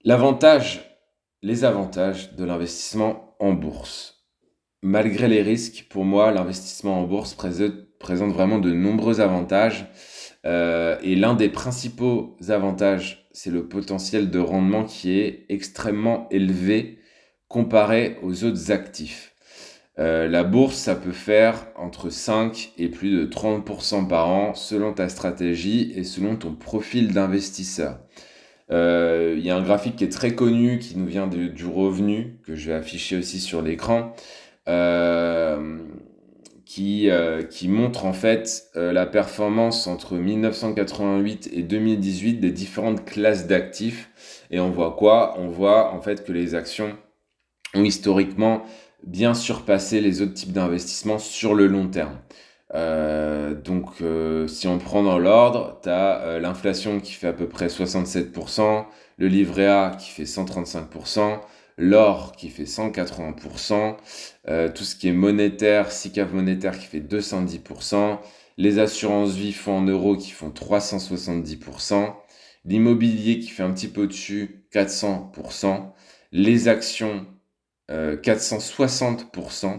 L'avantage, 0.02 0.98
les 1.42 1.62
avantages 1.62 2.34
de 2.34 2.44
l'investissement 2.44 3.36
en 3.38 3.52
bourse. 3.52 4.26
Malgré 4.82 5.28
les 5.28 5.42
risques, 5.42 5.86
pour 5.90 6.04
moi, 6.04 6.32
l'investissement 6.32 6.98
en 6.98 7.04
bourse 7.04 7.34
présente 7.34 8.32
vraiment 8.32 8.58
de 8.58 8.72
nombreux 8.72 9.20
avantages 9.20 9.86
euh, 10.44 10.96
et 11.02 11.14
l'un 11.14 11.34
des 11.34 11.48
principaux 11.48 12.36
avantages, 12.48 13.28
c'est 13.32 13.50
le 13.50 13.68
potentiel 13.68 14.30
de 14.30 14.38
rendement 14.38 14.84
qui 14.84 15.18
est 15.18 15.46
extrêmement 15.48 16.28
élevé 16.30 16.98
comparé 17.48 18.18
aux 18.22 18.44
autres 18.44 18.72
actifs. 18.72 19.32
Euh, 19.98 20.26
la 20.26 20.42
bourse, 20.42 20.76
ça 20.76 20.94
peut 20.94 21.12
faire 21.12 21.66
entre 21.76 22.08
5 22.08 22.72
et 22.78 22.88
plus 22.88 23.10
de 23.10 23.26
30% 23.26 24.08
par 24.08 24.28
an 24.28 24.54
selon 24.54 24.92
ta 24.94 25.08
stratégie 25.08 25.92
et 25.94 26.04
selon 26.04 26.36
ton 26.36 26.54
profil 26.54 27.12
d'investisseur. 27.12 27.98
Euh, 28.70 29.34
il 29.36 29.44
y 29.44 29.50
a 29.50 29.56
un 29.56 29.62
graphique 29.62 29.96
qui 29.96 30.04
est 30.04 30.12
très 30.12 30.34
connu, 30.34 30.78
qui 30.78 30.96
nous 30.96 31.06
vient 31.06 31.26
du 31.26 31.66
revenu, 31.66 32.38
que 32.46 32.54
je 32.54 32.70
vais 32.70 32.76
afficher 32.76 33.18
aussi 33.18 33.38
sur 33.38 33.60
l'écran. 33.60 34.14
Euh, 34.68 35.78
qui, 36.64 37.10
euh, 37.10 37.42
qui 37.42 37.68
montre 37.68 38.04
en 38.04 38.12
fait 38.12 38.64
euh, 38.76 38.92
la 38.92 39.06
performance 39.06 39.86
entre 39.86 40.16
1988 40.16 41.50
et 41.52 41.62
2018 41.62 42.34
des 42.34 42.50
différentes 42.50 43.04
classes 43.04 43.46
d'actifs. 43.46 44.10
Et 44.50 44.60
on 44.60 44.70
voit 44.70 44.92
quoi? 44.92 45.34
On 45.38 45.48
voit 45.48 45.92
en 45.92 46.00
fait 46.00 46.24
que 46.24 46.32
les 46.32 46.54
actions 46.54 46.96
ont 47.74 47.84
historiquement 47.84 48.62
bien 49.04 49.34
surpassé 49.34 50.00
les 50.00 50.22
autres 50.22 50.34
types 50.34 50.52
d'investissements 50.52 51.18
sur 51.18 51.54
le 51.54 51.66
long 51.66 51.88
terme. 51.88 52.18
Euh, 52.74 53.54
donc 53.54 54.02
si 54.48 54.66
on 54.68 54.78
prend 54.78 55.02
dans 55.02 55.18
l'ordre, 55.18 55.80
tu 55.82 55.88
as 55.88 56.38
l'inflation 56.38 57.00
qui 57.00 57.12
fait 57.12 57.28
à 57.28 57.32
peu 57.32 57.48
près 57.48 57.66
67%, 57.66 58.84
le 59.18 59.26
livret 59.26 59.66
A 59.66 59.96
qui 59.98 60.10
fait 60.10 60.24
135%, 60.24 61.40
l'or 61.78 62.32
qui 62.36 62.48
fait 62.48 62.64
180%, 62.64 63.96
euh, 64.48 64.68
tout 64.72 64.84
ce 64.84 64.96
qui 64.96 65.08
est 65.08 65.12
monétaire, 65.12 65.92
SICAV 65.92 66.34
monétaire 66.34 66.78
qui 66.78 66.86
fait 66.86 67.00
210%, 67.00 68.18
les 68.58 68.78
assurances 68.78 69.34
vie 69.34 69.56
en 69.66 69.82
euros 69.82 70.16
qui 70.16 70.30
font 70.30 70.50
370%, 70.50 72.14
l'immobilier 72.64 73.38
qui 73.38 73.48
fait 73.48 73.62
un 73.62 73.72
petit 73.72 73.88
peu 73.88 74.02
au-dessus, 74.02 74.64
400%, 74.72 75.92
les 76.32 76.68
actions, 76.68 77.26
460%, 77.88 79.66
euh, 79.66 79.78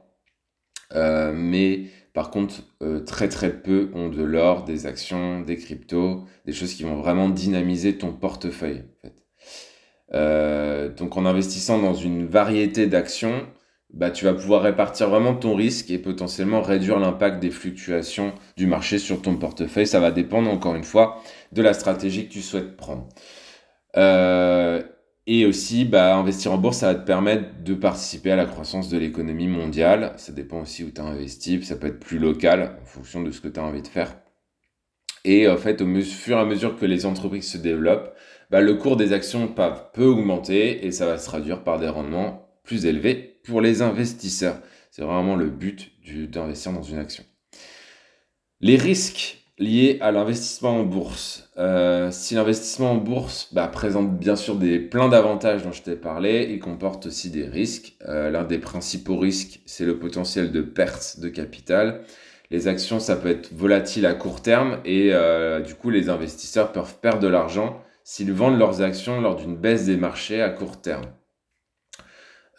mais 0.94 1.86
par 2.13 2.30
contre, 2.30 2.56
très 3.06 3.30
très 3.30 3.62
peu 3.62 3.89
ont 3.94 4.10
de 4.10 4.22
l'or, 4.22 4.65
des 4.65 4.86
actions, 4.86 5.41
des 5.41 5.56
cryptos, 5.56 6.26
des 6.46 6.52
choses 6.52 6.74
qui 6.74 6.84
vont 6.84 6.98
vraiment 6.98 7.30
dynamiser 7.30 7.98
ton 7.98 8.12
portefeuille. 8.12 8.84
Donc 10.12 11.15
en 11.17 11.26
investissant 11.26 11.80
dans 11.82 11.94
une 11.94 12.26
variété 12.26 12.88
d'actions, 12.88 13.48
bah, 13.93 14.10
tu 14.10 14.25
vas 14.25 14.34
pouvoir 14.34 14.62
répartir 14.62 15.10
vraiment 15.10 15.36
ton 15.36 15.56
risque 15.56 15.91
et 15.91 15.97
potentiellement 15.97 16.62
réduire 16.62 16.99
l'impact 16.99 17.41
des 17.41 17.51
fluctuations 17.51 18.34
du 18.56 18.65
marché 18.65 18.97
sur 18.97 19.21
ton 19.21 19.36
portefeuille. 19.36 19.88
Ça 19.88 19.99
va 19.99 20.12
dépendre 20.12 20.49
encore 20.49 20.75
une 20.75 20.84
fois 20.84 21.21
de 21.51 21.62
la 21.62 21.73
stratégie 21.73 22.27
que 22.27 22.34
tu 22.34 22.41
souhaites 22.41 22.77
prendre. 22.77 23.10
Euh, 23.97 24.82
et 25.27 25.45
aussi, 25.45 25.86
bah, 25.86 26.15
investir 26.15 26.54
en 26.54 26.58
bourse, 26.58 26.77
ça 26.77 26.93
va 26.93 26.95
te 26.95 27.06
permettre 27.06 27.63
de 27.63 27.73
participer 27.73 28.32
à 28.32 28.36
la 28.36 28.45
croissance 28.45 28.89
de 28.89 28.97
l'économie 28.97 29.47
mondiale. 29.47 30.13
Ça 30.17 30.32
dépend 30.32 30.62
aussi 30.62 30.84
où 30.84 30.91
tu 30.91 31.01
as 31.01 31.06
investi, 31.06 31.62
ça 31.63 31.75
peut 31.75 31.88
être 31.88 31.99
plus 31.99 32.17
local 32.17 32.77
en 32.82 32.86
fonction 32.86 33.21
de 33.21 33.32
ce 33.32 33.41
que 33.41 33.47
tu 33.49 33.60
as 33.60 33.63
envie 33.63 33.82
de 33.82 33.88
faire. 33.88 34.15
Et 35.25 35.47
en 35.47 35.58
fait, 35.58 35.82
au 35.82 36.01
fur 36.01 36.38
et 36.38 36.41
à 36.41 36.45
mesure 36.45 36.77
que 36.77 36.86
les 36.86 37.06
entreprises 37.06 37.51
se 37.51 37.58
développent, 37.58 38.13
bah, 38.49 38.62
le 38.62 38.75
cours 38.75 38.97
des 38.97 39.13
actions 39.13 39.54
peut 39.93 40.06
augmenter 40.06 40.86
et 40.86 40.91
ça 40.91 41.06
va 41.06 41.17
se 41.17 41.25
traduire 41.25 41.63
par 41.63 41.80
des 41.80 41.89
rendements 41.89 42.47
plus 42.63 42.86
élevés 42.86 43.31
pour 43.43 43.62
les 43.62 43.82
investisseurs. 43.82 44.60
C'est 44.91 45.04
vraiment 45.04 45.36
le 45.36 45.49
but 45.49 45.91
d'investir 46.30 46.73
dans 46.73 46.84
une 46.84 46.97
action. 46.97 47.23
Les 48.60 48.75
risques 48.75 49.41
liés 49.62 49.97
à 50.01 50.12
l'investissement 50.12 50.80
en 50.80 50.84
bourse. 50.84 51.49
Euh, 51.58 52.10
si 52.12 52.36
l'investissement 52.36 52.91
en 52.91 52.95
bourse 52.95 53.54
bah, 53.54 53.67
présente 53.67 54.17
bien 54.17 54.36
sûr 54.36 54.56
des, 54.56 54.80
plein 54.80 55.08
d'avantages 55.08 55.63
dont 55.63 55.71
je 55.71 55.84
t'ai 55.84 55.95
parlé, 55.95 56.49
il 56.51 56.60
comporte 56.60 57.06
aussi 57.06 57.30
des 57.30 57.47
risques. 57.47 57.93
Euh, 58.08 58.30
l'un 58.32 58.43
des 58.43 58.58
principaux 58.58 59.17
risques, 59.17 59.62
c'est 59.65 59.86
le 59.86 59.99
potentiel 59.99 60.51
de 60.51 60.62
perte 60.62 61.19
de 61.19 61.30
capital. 61.30 62.01
Les 62.49 62.67
actions, 62.67 62.99
ça 62.99 63.15
peut 63.15 63.30
être 63.30 63.54
volatile 63.54 64.06
à 64.06 64.13
court 64.13 64.41
terme 64.41 64.80
et 64.84 65.10
euh, 65.13 65.62
du 65.62 65.75
coup, 65.75 65.89
les 65.89 66.10
investisseurs 66.10 66.71
peuvent 66.71 66.95
perdre 66.99 67.19
de 67.19 67.27
l'argent 67.27 67.82
s'ils 68.04 68.34
vendent 68.34 68.60
leurs 68.60 68.82
actions 68.82 69.21
lors 69.21 69.36
d'une 69.36 69.56
baisse 69.56 69.86
des 69.86 69.95
marchés 69.95 70.41
à 70.41 70.49
court 70.49 70.82
terme. 70.82 71.06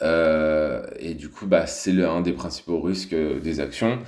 Euh, 0.02 0.84
et 0.98 1.14
du 1.14 1.28
coup, 1.28 1.46
bah, 1.46 1.66
c'est 1.66 2.02
un 2.02 2.20
des 2.20 2.32
principaux 2.32 2.80
risques 2.80 3.12
euh, 3.12 3.40
des 3.40 3.60
actions. 3.60 3.98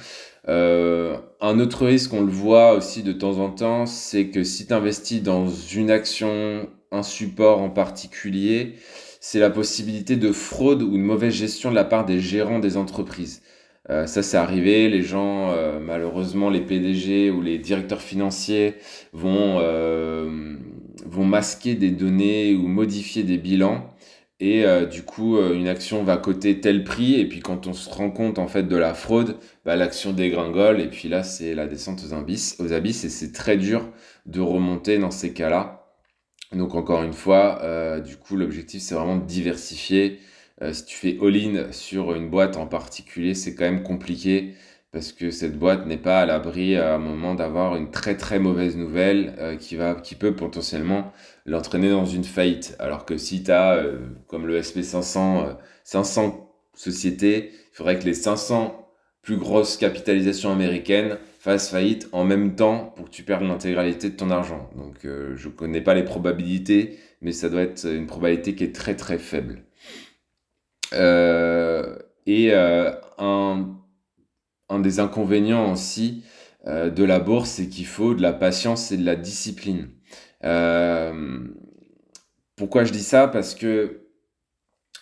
Euh, 0.48 1.16
un 1.40 1.60
autre 1.60 1.86
risque, 1.86 2.12
on 2.12 2.22
le 2.22 2.32
voit 2.32 2.74
aussi 2.74 3.02
de 3.02 3.12
temps 3.12 3.38
en 3.38 3.50
temps, 3.50 3.86
c'est 3.86 4.26
que 4.26 4.44
si 4.44 4.66
tu 4.66 4.72
investis 4.74 5.22
dans 5.22 5.48
une 5.48 5.90
action, 5.90 6.68
un 6.90 7.02
support 7.02 7.60
en 7.60 7.70
particulier, 7.70 8.74
c'est 9.20 9.38
la 9.38 9.50
possibilité 9.50 10.16
de 10.16 10.32
fraude 10.32 10.82
ou 10.82 10.92
de 10.92 11.02
mauvaise 11.02 11.32
gestion 11.32 11.70
de 11.70 11.74
la 11.74 11.84
part 11.84 12.04
des 12.04 12.20
gérants 12.20 12.58
des 12.58 12.76
entreprises. 12.76 13.42
ça, 13.88 14.06
c'est 14.06 14.36
arrivé. 14.36 14.88
Les 14.90 15.02
gens, 15.02 15.54
malheureusement, 15.80 16.50
les 16.50 16.60
PDG 16.60 17.30
ou 17.30 17.40
les 17.40 17.58
directeurs 17.58 18.02
financiers 18.02 18.74
vont, 19.14 19.60
vont 21.06 21.24
masquer 21.24 21.74
des 21.74 21.90
données 21.90 22.54
ou 22.54 22.68
modifier 22.68 23.22
des 23.22 23.38
bilans 23.38 23.93
et 24.44 24.66
euh, 24.66 24.84
du 24.84 25.02
coup, 25.04 25.38
euh, 25.38 25.54
une 25.54 25.68
action 25.68 26.04
va 26.04 26.18
coter 26.18 26.60
tel 26.60 26.84
prix, 26.84 27.18
et 27.18 27.26
puis 27.26 27.40
quand 27.40 27.66
on 27.66 27.72
se 27.72 27.88
rend 27.88 28.10
compte 28.10 28.38
en 28.38 28.46
fait 28.46 28.64
de 28.64 28.76
la 28.76 28.92
fraude, 28.92 29.38
bah, 29.64 29.74
l'action 29.74 30.12
dégringole, 30.12 30.82
et 30.82 30.88
puis 30.88 31.08
là, 31.08 31.22
c'est 31.22 31.54
la 31.54 31.66
descente 31.66 32.02
aux 32.04 32.12
abysses, 32.12 33.04
et 33.04 33.08
c'est 33.08 33.32
très 33.32 33.56
dur 33.56 33.88
de 34.26 34.40
remonter 34.40 34.98
dans 34.98 35.10
ces 35.10 35.32
cas-là. 35.32 35.86
Donc 36.52 36.74
encore 36.74 37.04
une 37.04 37.14
fois, 37.14 37.60
euh, 37.62 38.00
du 38.00 38.16
coup, 38.18 38.36
l'objectif, 38.36 38.82
c'est 38.82 38.94
vraiment 38.94 39.16
de 39.16 39.24
diversifier. 39.24 40.20
si 40.72 40.84
tu 40.84 40.96
fais 40.96 41.18
all-in 41.22 41.72
sur 41.72 42.14
une 42.14 42.28
boîte 42.28 42.58
en 42.58 42.66
particulier, 42.66 43.34
c'est 43.34 43.54
quand 43.54 43.64
même 43.64 43.82
compliqué 43.82 44.54
parce 44.94 45.12
que 45.12 45.32
cette 45.32 45.58
boîte 45.58 45.86
n'est 45.86 45.98
pas 45.98 46.20
à 46.20 46.26
l'abri 46.26 46.76
à 46.76 46.94
un 46.94 46.98
moment 46.98 47.34
d'avoir 47.34 47.74
une 47.74 47.90
très 47.90 48.16
très 48.16 48.38
mauvaise 48.38 48.76
nouvelle 48.76 49.34
euh, 49.40 49.56
qui, 49.56 49.74
va, 49.74 49.96
qui 49.96 50.14
peut 50.14 50.36
potentiellement 50.36 51.12
l'entraîner 51.46 51.90
dans 51.90 52.06
une 52.06 52.22
faillite. 52.22 52.76
Alors 52.78 53.04
que 53.04 53.16
si 53.16 53.42
tu 53.42 53.50
as, 53.50 53.74
euh, 53.74 53.98
comme 54.28 54.46
le 54.46 54.60
SP500, 54.60 55.56
500 55.82 56.26
euh, 56.26 56.30
sociétés, 56.74 57.50
il 57.72 57.76
faudrait 57.76 57.98
que 57.98 58.04
les 58.04 58.14
500 58.14 58.88
plus 59.20 59.36
grosses 59.36 59.76
capitalisations 59.76 60.52
américaines 60.52 61.18
fassent 61.40 61.70
faillite 61.70 62.08
en 62.12 62.24
même 62.24 62.54
temps 62.54 62.92
pour 62.94 63.06
que 63.06 63.10
tu 63.10 63.24
perdes 63.24 63.42
l'intégralité 63.42 64.10
de 64.10 64.16
ton 64.16 64.30
argent. 64.30 64.70
Donc 64.76 64.98
je 65.02 65.48
ne 65.48 65.52
connais 65.52 65.80
pas 65.80 65.94
les 65.94 66.04
probabilités, 66.04 66.98
mais 67.20 67.32
ça 67.32 67.48
doit 67.48 67.62
être 67.62 67.84
une 67.84 68.06
probabilité 68.06 68.54
qui 68.54 68.62
est 68.62 68.74
très 68.74 68.94
très 68.94 69.18
faible. 69.18 69.64
et 72.26 72.54
un 72.54 73.83
un 74.68 74.80
des 74.80 75.00
inconvénients 75.00 75.72
aussi 75.72 76.24
euh, 76.66 76.90
de 76.90 77.04
la 77.04 77.20
bourse, 77.20 77.50
c'est 77.50 77.68
qu'il 77.68 77.86
faut 77.86 78.14
de 78.14 78.22
la 78.22 78.32
patience 78.32 78.92
et 78.92 78.96
de 78.96 79.04
la 79.04 79.16
discipline. 79.16 79.88
Euh, 80.44 81.40
pourquoi 82.56 82.84
je 82.84 82.92
dis 82.92 83.02
ça? 83.02 83.28
Parce 83.28 83.54
que 83.54 84.06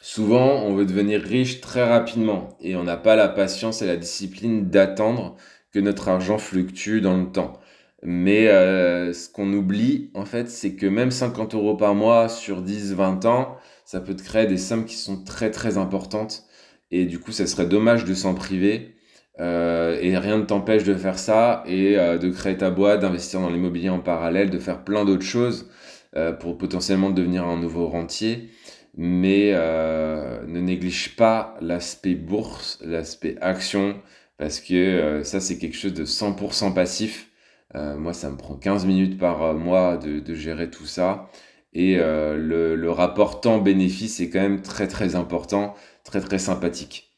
souvent, 0.00 0.62
on 0.62 0.74
veut 0.74 0.86
devenir 0.86 1.20
riche 1.22 1.60
très 1.60 1.84
rapidement 1.84 2.56
et 2.60 2.76
on 2.76 2.84
n'a 2.84 2.96
pas 2.96 3.16
la 3.16 3.28
patience 3.28 3.82
et 3.82 3.86
la 3.86 3.96
discipline 3.96 4.70
d'attendre 4.70 5.36
que 5.72 5.78
notre 5.80 6.08
argent 6.08 6.38
fluctue 6.38 7.00
dans 7.00 7.16
le 7.16 7.30
temps. 7.30 7.60
Mais 8.02 8.48
euh, 8.48 9.12
ce 9.12 9.28
qu'on 9.28 9.52
oublie, 9.52 10.10
en 10.14 10.24
fait, 10.24 10.50
c'est 10.50 10.74
que 10.74 10.86
même 10.86 11.10
50 11.12 11.54
euros 11.54 11.76
par 11.76 11.94
mois 11.94 12.28
sur 12.28 12.62
10, 12.62 12.94
20 12.94 13.24
ans, 13.26 13.56
ça 13.84 14.00
peut 14.00 14.16
te 14.16 14.22
créer 14.22 14.46
des 14.46 14.58
sommes 14.58 14.84
qui 14.86 14.96
sont 14.96 15.22
très 15.24 15.50
très 15.50 15.78
importantes. 15.78 16.44
Et 16.90 17.04
du 17.06 17.18
coup, 17.20 17.32
ça 17.32 17.46
serait 17.46 17.66
dommage 17.66 18.04
de 18.04 18.14
s'en 18.14 18.34
priver. 18.34 18.94
Euh, 19.40 19.98
et 20.00 20.16
rien 20.18 20.38
ne 20.38 20.44
t'empêche 20.44 20.84
de 20.84 20.94
faire 20.94 21.18
ça 21.18 21.64
et 21.66 21.98
euh, 21.98 22.18
de 22.18 22.28
créer 22.28 22.56
ta 22.58 22.70
boîte, 22.70 23.00
d'investir 23.00 23.40
dans 23.40 23.48
l'immobilier 23.48 23.88
en 23.88 24.00
parallèle, 24.00 24.50
de 24.50 24.58
faire 24.58 24.84
plein 24.84 25.04
d'autres 25.04 25.24
choses 25.24 25.70
euh, 26.16 26.32
pour 26.32 26.58
potentiellement 26.58 27.10
devenir 27.10 27.44
un 27.46 27.58
nouveau 27.58 27.88
rentier. 27.88 28.50
Mais 28.94 29.52
ne 29.52 30.60
néglige 30.60 31.16
pas 31.16 31.56
l'aspect 31.62 32.14
bourse, 32.14 32.78
l'aspect 32.84 33.36
action, 33.40 33.96
parce 34.36 34.60
que 34.60 35.22
ça, 35.24 35.40
c'est 35.40 35.56
quelque 35.58 35.76
chose 35.76 35.94
de 35.94 36.04
100% 36.04 36.74
passif. 36.74 37.30
moi, 37.74 38.12
ça 38.12 38.30
me 38.30 38.36
prend 38.36 38.54
15 38.56 38.84
minutes 38.84 39.18
par 39.18 39.54
mois 39.54 39.96
de, 39.96 40.34
gérer 40.34 40.68
tout 40.70 40.84
ça. 40.84 41.30
Et 41.72 41.96
le, 41.96 42.76
le, 42.76 42.90
rapport 42.90 43.40
temps-bénéfice 43.40 44.20
est 44.20 44.28
quand 44.28 44.42
même 44.42 44.60
très 44.60 44.88
très 44.88 45.16
important, 45.16 45.74
très 46.04 46.20
très 46.20 46.38
sympathique. 46.38 47.11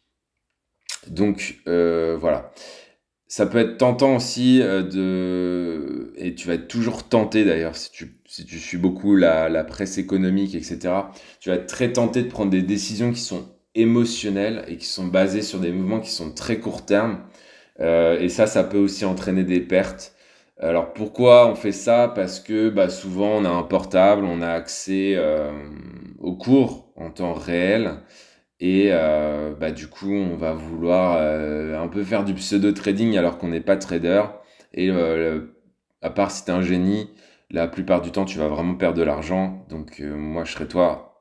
Donc 1.11 1.62
voilà. 1.67 2.53
Ça 3.27 3.47
peut 3.47 3.59
être 3.59 3.79
tentant 3.79 4.14
aussi 4.14 4.61
euh, 4.62 4.83
de 4.83 6.12
et 6.17 6.37
tu 6.37 6.47
vas 6.47 6.55
être 6.55 6.69
toujours 6.69 7.09
tenté 7.09 7.45
d'ailleurs 7.45 7.75
si 7.75 7.90
tu 7.90 8.21
si 8.27 8.45
tu 8.45 8.61
suis 8.61 8.77
beaucoup 8.77 9.17
la, 9.17 9.49
la, 9.49 9.64
presse 9.64 9.99
économique 9.99 10.55
etc 10.55 10.95
tu 11.40 11.49
vas 11.49 11.57
être 11.57 11.67
très 11.67 11.93
tenté 11.93 12.23
de 12.23 12.29
prendre 12.29 12.53
des 12.53 12.62
décisions 12.62 13.11
qui 13.12 13.19
sont 13.21 13.49
émotionnelles 13.75 14.64
et 14.69 14.77
qui 14.77 14.87
sont 14.87 15.07
basées 15.07 15.43
sur 15.43 15.59
des 15.59 15.73
mouvements 15.73 16.01
qui 16.01 16.11
sont 16.11 16.33
très 16.33 16.59
court 16.61 16.85
terme. 16.87 17.25
Euh, 17.81 18.21
et 18.21 18.29
ça 18.29 18.47
ça 18.47 18.64
peut 18.64 18.79
aussi 18.79 19.05
entraîner 19.05 19.45
des 19.45 19.61
pertes. 19.61 20.14
Alors 20.61 20.93
pourquoi 20.93 21.49
on 21.49 21.57
fait 21.57 21.73
ça? 21.73 22.12
Parce 22.14 22.38
que 22.40 22.69
bah, 22.71 22.88
souvent 22.88 23.31
on 23.38 23.45
a 23.45 23.49
un 23.51 23.64
portable 23.64 24.25
on 24.25 24.43
a 24.43 24.51
accès 24.51 25.14
euh, 25.17 25.51
aux 26.21 26.37
cours 26.37 26.93
en 26.97 27.11
temps 27.11 27.35
réel 27.35 27.95
et 28.61 28.88
euh, 28.93 29.55
bah, 29.55 29.71
du 29.73 29.88
coup, 29.88 30.12
on 30.12 30.37
va 30.37 30.53
vouloir 30.55 31.17
euh, 31.19 31.79
un 31.81 31.88
peu 31.88 32.05
faire 32.05 32.25
du 32.25 32.35
pseudo-trading 32.35 33.17
alors 33.17 33.38
qu'on 33.38 33.49
n'est 33.49 33.61
pas 33.61 33.77
trader. 33.77 34.23
Et 34.73 34.90
euh, 34.90 35.40
à 36.03 36.11
part 36.11 36.31
si 36.31 36.45
tu 36.45 36.51
es 36.51 36.55
un 36.55 36.62
génie, 36.62 37.11
la 37.51 37.69
plupart 37.69 38.01
du 38.03 38.11
temps, 38.12 38.25
tu 38.25 38.38
vas 38.38 38.49
vraiment 38.49 38.75
perdre 38.75 38.99
de 38.99 39.03
l'argent. 39.03 39.67
Donc 39.69 40.01
moi, 40.01 40.45
je 40.45 40.53
serais 40.53 40.69
toi. 40.69 41.21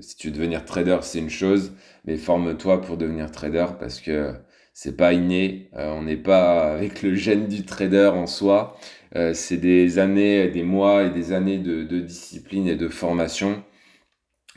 si 0.00 0.16
tu 0.16 0.28
veux 0.28 0.34
devenir 0.34 0.64
trader, 0.64 0.98
c'est 1.02 1.18
une 1.18 1.30
chose, 1.30 1.72
mais 2.04 2.16
forme-toi 2.16 2.80
pour 2.82 2.96
devenir 2.96 3.30
trader 3.30 3.66
parce 3.78 4.00
que 4.00 4.34
c'est 4.74 4.96
pas 4.96 5.12
inné. 5.12 5.70
on 5.74 6.02
n'est 6.02 6.16
pas 6.16 6.72
avec 6.74 7.02
le 7.02 7.14
gène 7.14 7.46
du 7.48 7.64
trader 7.64 8.10
en 8.14 8.26
soi. 8.26 8.76
c'est 9.34 9.58
des 9.58 9.98
années, 9.98 10.48
des 10.48 10.62
mois 10.62 11.04
et 11.04 11.10
des 11.10 11.32
années 11.32 11.58
de, 11.58 11.82
de 11.84 12.00
discipline 12.00 12.68
et 12.68 12.76
de 12.76 12.88
formation 12.88 13.62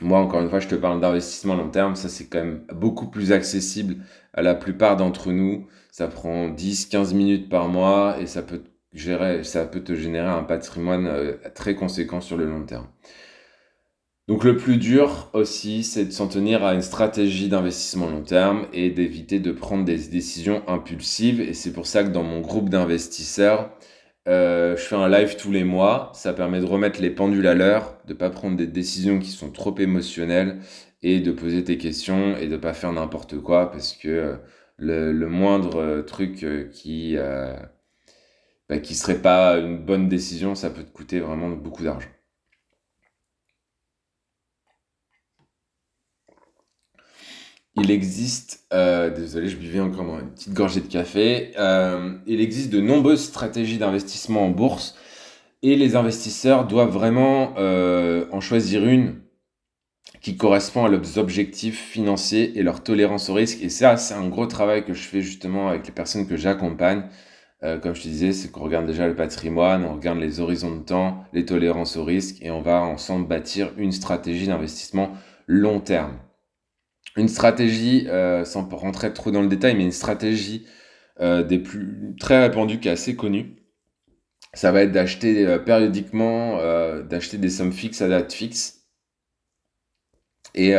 moi, 0.02 0.18
encore 0.18 0.40
une 0.40 0.50
fois, 0.50 0.60
je 0.60 0.68
te 0.68 0.74
parle 0.74 1.00
d'investissement 1.00 1.54
long 1.54 1.70
terme. 1.70 1.96
Ça, 1.96 2.08
c'est 2.08 2.26
quand 2.26 2.38
même 2.38 2.64
beaucoup 2.74 3.06
plus 3.06 3.32
accessible 3.32 3.96
à 4.34 4.42
la 4.42 4.54
plupart 4.54 4.96
d'entre 4.96 5.32
nous. 5.32 5.66
Ça 5.90 6.08
prend 6.08 6.48
10, 6.48 6.86
15 6.86 7.14
minutes 7.14 7.48
par 7.48 7.68
mois 7.68 8.16
et 8.20 8.26
ça 8.26 8.42
peut, 8.42 8.62
gérer, 8.92 9.44
ça 9.44 9.64
peut 9.64 9.82
te 9.82 9.94
générer 9.94 10.28
un 10.28 10.42
patrimoine 10.42 11.06
euh, 11.06 11.34
très 11.54 11.74
conséquent 11.74 12.20
sur 12.20 12.36
le 12.36 12.46
long 12.46 12.64
terme. 12.64 12.86
Donc 14.28 14.44
le 14.44 14.56
plus 14.56 14.76
dur 14.76 15.30
aussi, 15.32 15.82
c'est 15.82 16.04
de 16.04 16.10
s'en 16.10 16.28
tenir 16.28 16.64
à 16.64 16.74
une 16.74 16.82
stratégie 16.82 17.48
d'investissement 17.48 18.08
long 18.08 18.22
terme 18.22 18.66
et 18.72 18.90
d'éviter 18.90 19.40
de 19.40 19.50
prendre 19.50 19.84
des 19.84 19.98
décisions 20.08 20.62
impulsives. 20.68 21.40
Et 21.40 21.54
c'est 21.54 21.72
pour 21.72 21.86
ça 21.86 22.04
que 22.04 22.10
dans 22.10 22.22
mon 22.22 22.40
groupe 22.40 22.68
d'investisseurs, 22.68 23.70
euh, 24.28 24.76
je 24.76 24.82
fais 24.82 24.96
un 24.96 25.08
live 25.08 25.36
tous 25.36 25.50
les 25.50 25.64
mois. 25.64 26.12
Ça 26.14 26.32
permet 26.32 26.60
de 26.60 26.66
remettre 26.66 27.00
les 27.00 27.10
pendules 27.10 27.46
à 27.46 27.54
l'heure, 27.54 27.98
de 28.06 28.14
pas 28.14 28.30
prendre 28.30 28.56
des 28.56 28.66
décisions 28.66 29.18
qui 29.18 29.30
sont 29.30 29.50
trop 29.50 29.76
émotionnelles 29.78 30.60
et 31.02 31.20
de 31.20 31.32
poser 31.32 31.64
tes 31.64 31.78
questions 31.78 32.36
et 32.36 32.46
de 32.48 32.56
pas 32.56 32.74
faire 32.74 32.92
n'importe 32.92 33.38
quoi 33.38 33.70
parce 33.70 33.94
que 33.94 34.08
euh, 34.08 34.36
le, 35.12 35.28
moindre 35.28 35.76
euh, 35.80 36.02
truc 36.02 36.46
qui 36.72 37.16
bah, 38.68 38.78
qui 38.78 38.94
serait 38.94 39.20
pas 39.20 39.58
une 39.58 39.78
bonne 39.84 40.08
décision, 40.08 40.54
ça 40.54 40.70
peut 40.70 40.82
te 40.82 40.92
coûter 40.92 41.20
vraiment 41.20 41.50
beaucoup 41.50 41.82
d'argent. 41.84 42.08
Il 47.76 47.90
existe, 47.90 48.66
euh, 48.72 49.10
désolé, 49.10 49.48
je 49.48 49.56
buvais 49.56 49.80
encore 49.80 50.18
une 50.18 50.30
petite 50.30 50.52
gorgée 50.52 50.80
de 50.80 50.88
café, 50.88 51.52
euh, 51.58 52.14
il 52.26 52.40
existe 52.40 52.70
de 52.70 52.80
nombreuses 52.80 53.24
stratégies 53.24 53.78
d'investissement 53.78 54.44
en 54.44 54.50
bourse 54.50 54.94
et 55.62 55.76
les 55.76 55.96
investisseurs 55.96 56.66
doivent 56.66 56.90
vraiment 56.90 57.54
euh, 57.56 58.26
en 58.30 58.40
choisir 58.40 58.84
une 58.84 59.22
qui 60.20 60.36
correspond 60.36 60.84
à 60.84 60.88
leurs 60.88 61.18
objectifs 61.18 61.80
financiers 61.80 62.58
et 62.58 62.62
leur 62.62 62.82
tolérance 62.82 63.30
au 63.30 63.34
risque. 63.34 63.62
Et 63.62 63.68
ça, 63.70 63.96
c'est 63.96 64.14
un 64.14 64.28
gros 64.28 64.46
travail 64.46 64.84
que 64.84 64.92
je 64.92 65.02
fais 65.02 65.20
justement 65.20 65.68
avec 65.68 65.86
les 65.86 65.92
personnes 65.92 66.28
que 66.28 66.36
j'accompagne. 66.36 67.04
comme 67.82 67.94
je 67.94 68.02
te 68.02 68.08
disais, 68.08 68.32
c'est 68.32 68.50
qu'on 68.50 68.62
regarde 68.62 68.86
déjà 68.86 69.06
le 69.06 69.16
patrimoine, 69.16 69.84
on 69.84 69.94
regarde 69.94 70.18
les 70.18 70.40
horizons 70.40 70.76
de 70.76 70.82
temps, 70.82 71.24
les 71.32 71.44
tolérances 71.44 71.96
au 71.96 72.04
risque 72.04 72.36
et 72.42 72.50
on 72.50 72.60
va 72.60 72.82
ensemble 72.82 73.26
bâtir 73.26 73.72
une 73.76 73.92
stratégie 73.92 74.46
d'investissement 74.46 75.12
long 75.48 75.80
terme 75.80 76.18
une 77.16 77.28
stratégie, 77.28 78.06
euh, 78.08 78.44
sans 78.44 78.68
rentrer 78.68 79.12
trop 79.12 79.30
dans 79.30 79.42
le 79.42 79.48
détail, 79.48 79.76
mais 79.76 79.84
une 79.84 79.92
stratégie 79.92 80.66
euh, 81.20 81.42
des 81.42 81.58
plus 81.58 82.14
très 82.18 82.42
répandue 82.42 82.80
qui 82.80 82.88
est 82.88 82.92
assez 82.92 83.16
connue, 83.16 83.56
ça 84.54 84.72
va 84.72 84.82
être 84.82 84.92
d'acheter 84.92 85.46
euh, 85.46 85.58
périodiquement, 85.58 86.58
d'acheter 87.04 87.38
des 87.38 87.50
sommes 87.50 87.72
fixes 87.72 88.02
à 88.02 88.08
date 88.08 88.32
fixe. 88.32 88.86
Et, 90.54 90.74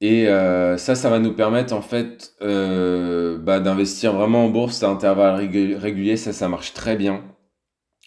et 0.00 0.26
ça, 0.26 0.94
ça 0.94 1.10
va 1.10 1.18
nous 1.18 1.34
permettre 1.34 1.74
en 1.74 1.82
fait 1.82 2.34
bah, 2.40 3.60
d'investir 3.60 4.12
vraiment 4.14 4.46
en 4.46 4.48
bourse 4.50 4.82
à 4.82 4.88
intervalles 4.88 5.36
réguliers. 5.76 6.16
Ça, 6.16 6.32
ça 6.32 6.48
marche 6.48 6.74
très 6.74 6.96
bien. 6.96 7.22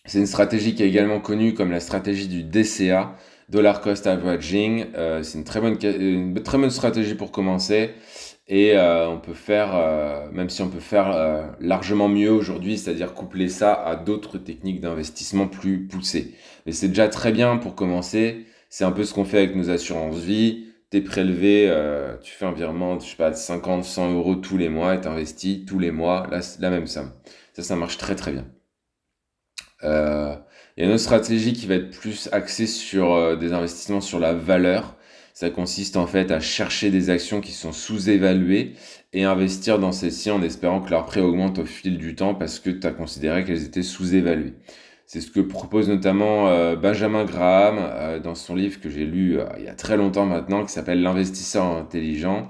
C'est 0.06 0.20
une 0.20 0.28
stratégie 0.28 0.76
qui 0.76 0.84
est 0.84 0.90
également 0.90 1.22
connue 1.22 1.54
comme 1.54 1.72
la 1.72 1.80
stratégie 1.80 2.28
du 2.28 2.44
DCA, 2.44 3.16
dollar 3.54 3.82
cost 3.82 4.08
averaging, 4.08 4.88
euh, 4.96 5.22
c'est 5.22 5.38
une 5.38 5.44
très 5.44 5.62
bonne 5.62 5.78
une 5.84 6.42
très 6.42 6.58
bonne 6.58 6.72
stratégie 6.72 7.14
pour 7.14 7.32
commencer 7.32 7.92
et 8.48 8.76
euh, 8.76 9.08
on 9.08 9.20
peut 9.20 9.36
faire 9.36 9.76
euh, 9.76 10.28
même 10.32 10.50
si 10.50 10.64
on 10.64 10.70
peut 10.70 10.80
faire 10.80 11.54
largement 11.60 12.10
mieux 12.10 12.32
aujourd'hui, 12.32 12.78
c'est-à-dire 12.78 13.14
coupler 13.14 13.50
ça 13.50 13.74
à 13.74 13.96
d'autres 13.96 14.40
techniques 14.40 14.82
d'investissement 14.82 15.48
plus 15.48 15.88
poussées. 15.88 16.34
Mais 16.66 16.72
c'est 16.72 16.88
déjà 16.88 17.08
très 17.08 17.32
bien 17.32 17.58
pour 17.58 17.76
commencer. 17.76 18.48
C'est 18.70 18.86
un 18.86 18.92
peu 18.92 19.04
ce 19.04 19.14
qu'on 19.14 19.24
fait 19.26 19.38
avec 19.38 19.56
nos 19.56 19.70
assurances 19.70 20.18
vie. 20.18 20.70
T'es 20.90 21.02
prélevé, 21.02 21.72
tu 22.24 22.32
fais 22.32 22.46
un 22.46 22.52
virement, 22.54 23.00
je 23.00 23.08
sais 23.08 23.16
pas, 23.16 23.30
de 23.32 23.36
50, 23.36 23.84
100 23.84 24.14
euros 24.14 24.36
tous 24.36 24.58
les 24.58 24.70
mois 24.70 24.96
et 24.96 25.02
t'investis 25.02 25.66
tous 25.66 25.80
les 25.80 25.92
mois 25.92 26.28
la, 26.32 26.40
la 26.60 26.70
même 26.72 26.88
somme. 26.88 27.12
Ça, 27.54 27.64
ça 27.64 27.76
marche 27.76 27.98
très 27.98 28.16
très 28.16 28.32
bien. 28.32 28.46
Euh, 29.84 30.36
il 30.76 30.82
y 30.82 30.84
a 30.84 30.88
une 30.88 30.94
autre 30.96 31.04
stratégie 31.04 31.54
qui 31.54 31.68
va 31.68 31.76
être 31.76 31.92
plus 31.92 32.30
axée 32.32 32.66
sur 32.66 33.14
euh, 33.14 33.36
des 33.36 33.54
investissements 33.54 34.02
sur 34.02 34.20
la 34.20 34.34
valeur. 34.34 34.96
Ça 35.34 35.50
consiste 35.52 35.98
en 35.98 36.08
fait 36.08 36.32
à 36.32 36.40
chercher 36.40 36.90
des 36.90 37.10
actions 37.10 37.42
qui 37.42 37.52
sont 37.52 37.72
sous-évaluées 37.72 38.74
et 39.14 39.24
investir 39.24 39.78
dans 39.78 39.92
celles-ci 39.92 40.32
en 40.32 40.42
espérant 40.42 40.82
que 40.82 40.90
leur 40.90 41.06
prix 41.06 41.22
augmente 41.22 41.60
au 41.60 41.66
fil 41.66 41.98
du 41.98 42.16
temps 42.16 42.34
parce 42.34 42.60
que 42.60 42.72
tu 42.72 42.86
as 42.88 42.92
considéré 42.92 43.44
qu'elles 43.44 43.64
étaient 43.64 43.84
sous-évaluées. 43.84 44.54
C'est 45.06 45.22
ce 45.22 45.30
que 45.30 45.42
propose 45.42 45.90
notamment 45.90 46.48
euh, 46.48 46.76
Benjamin 46.76 47.26
Graham 47.26 47.78
euh, 47.80 48.20
dans 48.20 48.36
son 48.36 48.56
livre 48.56 48.80
que 48.80 48.90
j'ai 48.90 49.06
lu 49.06 49.38
il 49.60 49.66
y 49.66 49.68
a 49.68 49.76
très 49.76 49.98
longtemps 49.98 50.26
maintenant 50.26 50.66
qui 50.66 50.72
s'appelle 50.72 51.04
L'investisseur 51.04 51.66
intelligent. 51.66 52.50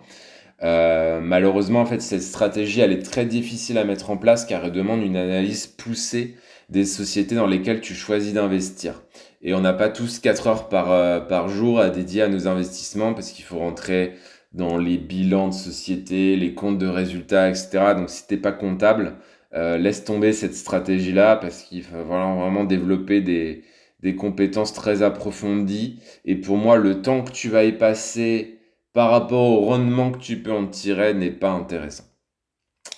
malheureusement, 0.62 1.82
en 1.82 1.86
fait, 1.86 2.02
cette 2.02 2.22
stratégie, 2.22 2.80
elle 2.80 2.94
est 2.94 3.04
très 3.04 3.26
difficile 3.26 3.78
à 3.78 3.84
mettre 3.84 4.12
en 4.12 4.18
place 4.18 4.46
car 4.46 4.64
elle 4.64 4.72
demande 4.72 5.04
une 5.04 5.18
analyse 5.18 5.68
poussée 5.68 6.36
des 6.70 6.86
sociétés 6.86 7.36
dans 7.36 7.48
lesquelles 7.48 7.82
tu 7.82 7.94
choisis 7.94 8.34
d'investir. 8.34 9.04
Et 9.42 9.54
on 9.54 9.62
n'a 9.62 9.74
pas 9.74 9.90
tous 9.90 10.20
4 10.20 10.48
heures 10.48 10.70
par, 10.70 10.92
euh, 10.92 11.20
par 11.20 11.50
jour 11.50 11.80
à 11.80 11.90
dédier 11.90 12.24
à 12.24 12.30
nos 12.30 12.48
investissements 12.48 13.14
parce 13.14 13.32
qu'il 13.32 13.46
faut 13.46 13.60
rentrer 13.60 14.14
dans 14.54 14.78
les 14.78 14.98
bilans 14.98 15.50
de 15.50 15.54
société, 15.54 16.36
les 16.36 16.54
comptes 16.54 16.78
de 16.78 16.88
résultats, 16.88 17.50
etc. 17.50 17.96
Donc 17.96 18.10
si 18.10 18.28
t'es 18.28 18.38
pas 18.38 18.52
comptable, 18.52 19.16
euh, 19.54 19.78
laisse 19.78 20.04
tomber 20.04 20.34
cette 20.34 20.56
stratégie-là 20.56 21.36
parce 21.36 21.64
qu'il 21.64 21.84
faut 21.84 22.04
vraiment 22.04 22.64
développer 22.64 23.22
des, 23.22 23.64
des 24.04 24.16
compétences 24.16 24.74
très 24.74 25.02
approfondies. 25.02 26.00
Et 26.26 26.36
pour 26.36 26.58
moi, 26.58 26.78
le 26.78 27.02
temps 27.02 27.24
que 27.24 27.32
tu 27.32 27.50
vas 27.50 27.64
y 27.64 27.72
passer 27.72 28.60
par 28.94 29.10
rapport 29.12 29.44
au 29.44 29.66
rendement 29.66 30.12
que 30.12 30.20
tu 30.20 30.38
peux 30.44 30.52
en 30.52 30.68
tirer 30.68 31.14
n'est 31.14 31.32
pas 31.32 31.52
intéressant. 31.52 32.13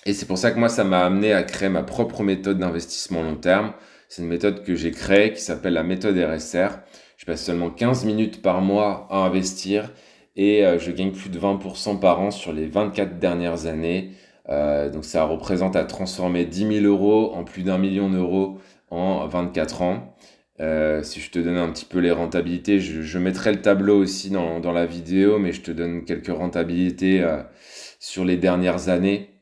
Et 0.06 0.12
c'est 0.12 0.26
pour 0.26 0.38
ça 0.38 0.52
que 0.52 0.58
moi, 0.58 0.68
ça 0.68 0.84
m'a 0.84 1.04
amené 1.04 1.32
à 1.32 1.42
créer 1.42 1.68
ma 1.68 1.82
propre 1.82 2.22
méthode 2.22 2.58
d'investissement 2.58 3.22
long 3.22 3.34
terme. 3.34 3.72
C'est 4.08 4.22
une 4.22 4.28
méthode 4.28 4.62
que 4.62 4.76
j'ai 4.76 4.92
créée 4.92 5.32
qui 5.32 5.40
s'appelle 5.40 5.72
la 5.72 5.82
méthode 5.82 6.16
RSR. 6.16 6.78
Je 7.16 7.24
passe 7.24 7.44
seulement 7.44 7.70
15 7.70 8.04
minutes 8.04 8.40
par 8.40 8.60
mois 8.60 9.08
à 9.10 9.18
investir 9.18 9.90
et 10.36 10.64
euh, 10.64 10.78
je 10.78 10.92
gagne 10.92 11.10
plus 11.10 11.30
de 11.30 11.38
20% 11.40 11.98
par 11.98 12.20
an 12.20 12.30
sur 12.30 12.52
les 12.52 12.66
24 12.66 13.18
dernières 13.18 13.66
années. 13.66 14.12
Euh, 14.48 14.90
donc 14.90 15.04
ça 15.04 15.24
représente 15.24 15.74
à 15.74 15.84
transformer 15.84 16.44
10 16.44 16.80
000 16.82 16.86
euros 16.86 17.32
en 17.34 17.42
plus 17.42 17.64
d'un 17.64 17.78
million 17.78 18.08
d'euros 18.08 18.58
en 18.90 19.26
24 19.26 19.82
ans. 19.82 20.16
Euh, 20.60 21.02
si 21.02 21.20
je 21.20 21.30
te 21.30 21.38
donne 21.40 21.56
un 21.56 21.70
petit 21.70 21.84
peu 21.84 21.98
les 21.98 22.12
rentabilités, 22.12 22.78
je, 22.78 23.18
mettrai 23.18 23.52
le 23.52 23.60
tableau 23.60 23.98
aussi 23.98 24.30
dans, 24.30 24.60
dans, 24.60 24.72
la 24.72 24.86
vidéo, 24.86 25.38
mais 25.38 25.52
je 25.52 25.62
te 25.62 25.70
donne 25.72 26.04
quelques 26.04 26.34
rentabilités 26.34 27.26
sur 27.98 28.24
les 28.24 28.36
dernières 28.36 28.88
années. 28.88 29.35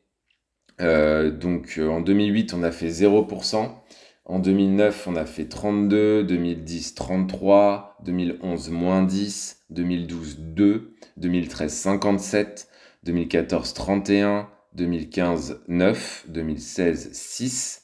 Euh, 0.81 1.31
donc 1.31 1.77
euh, 1.79 1.89
en 1.89 2.01
2008, 2.01 2.55
on 2.55 2.63
a 2.63 2.71
fait 2.71 2.89
0%. 2.89 3.71
En 4.27 4.39
2009, 4.39 5.07
on 5.07 5.17
a 5.17 5.27
fait 5.27 5.47
32, 5.47 6.25
2010, 6.25 6.95
33, 6.95 7.99
2011, 8.05 8.71
moins 8.71 9.03
10, 9.03 9.65
2012, 9.71 10.39
2, 10.39 10.95
2013, 11.19 11.73
57, 11.73 12.69
2014, 13.05 13.75
31, 13.75 14.49
2015 14.75 15.61
9, 15.69 16.25
2016 16.29 17.11
6, 17.13 17.83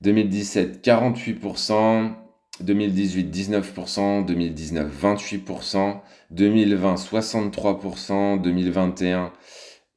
2017 0.00 0.84
48%, 0.84 2.12
2018 2.60 3.30
19%, 3.30 4.24
2019 4.24 5.02
28%, 5.02 6.00
2020 6.30 6.94
63%, 6.94 8.40
2021 8.40 9.32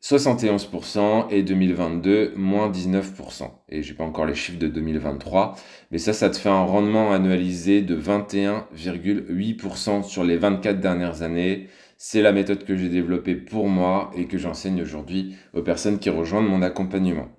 71% 0.07 1.29
et 1.31 1.41
2022 1.41 2.33
moins 2.35 2.69
19%. 2.69 3.49
Et 3.69 3.81
j'ai 3.81 3.95
pas 3.95 4.03
encore 4.03 4.27
les 4.27 4.35
chiffres 4.35 4.59
de 4.59 4.67
2023, 4.67 5.55
mais 5.89 5.97
ça, 5.97 6.13
ça 6.13 6.29
te 6.29 6.37
fait 6.37 6.49
un 6.49 6.63
rendement 6.63 7.11
annualisé 7.11 7.81
de 7.81 7.99
21,8% 7.99 10.03
sur 10.03 10.23
les 10.23 10.37
24 10.37 10.79
dernières 10.79 11.23
années. 11.23 11.69
C'est 11.97 12.21
la 12.21 12.33
méthode 12.33 12.65
que 12.65 12.77
j'ai 12.77 12.89
développée 12.89 13.33
pour 13.33 13.67
moi 13.67 14.11
et 14.15 14.27
que 14.27 14.37
j'enseigne 14.37 14.79
aujourd'hui 14.79 15.37
aux 15.55 15.63
personnes 15.63 15.97
qui 15.97 16.11
rejoignent 16.11 16.49
mon 16.49 16.61
accompagnement. 16.61 17.29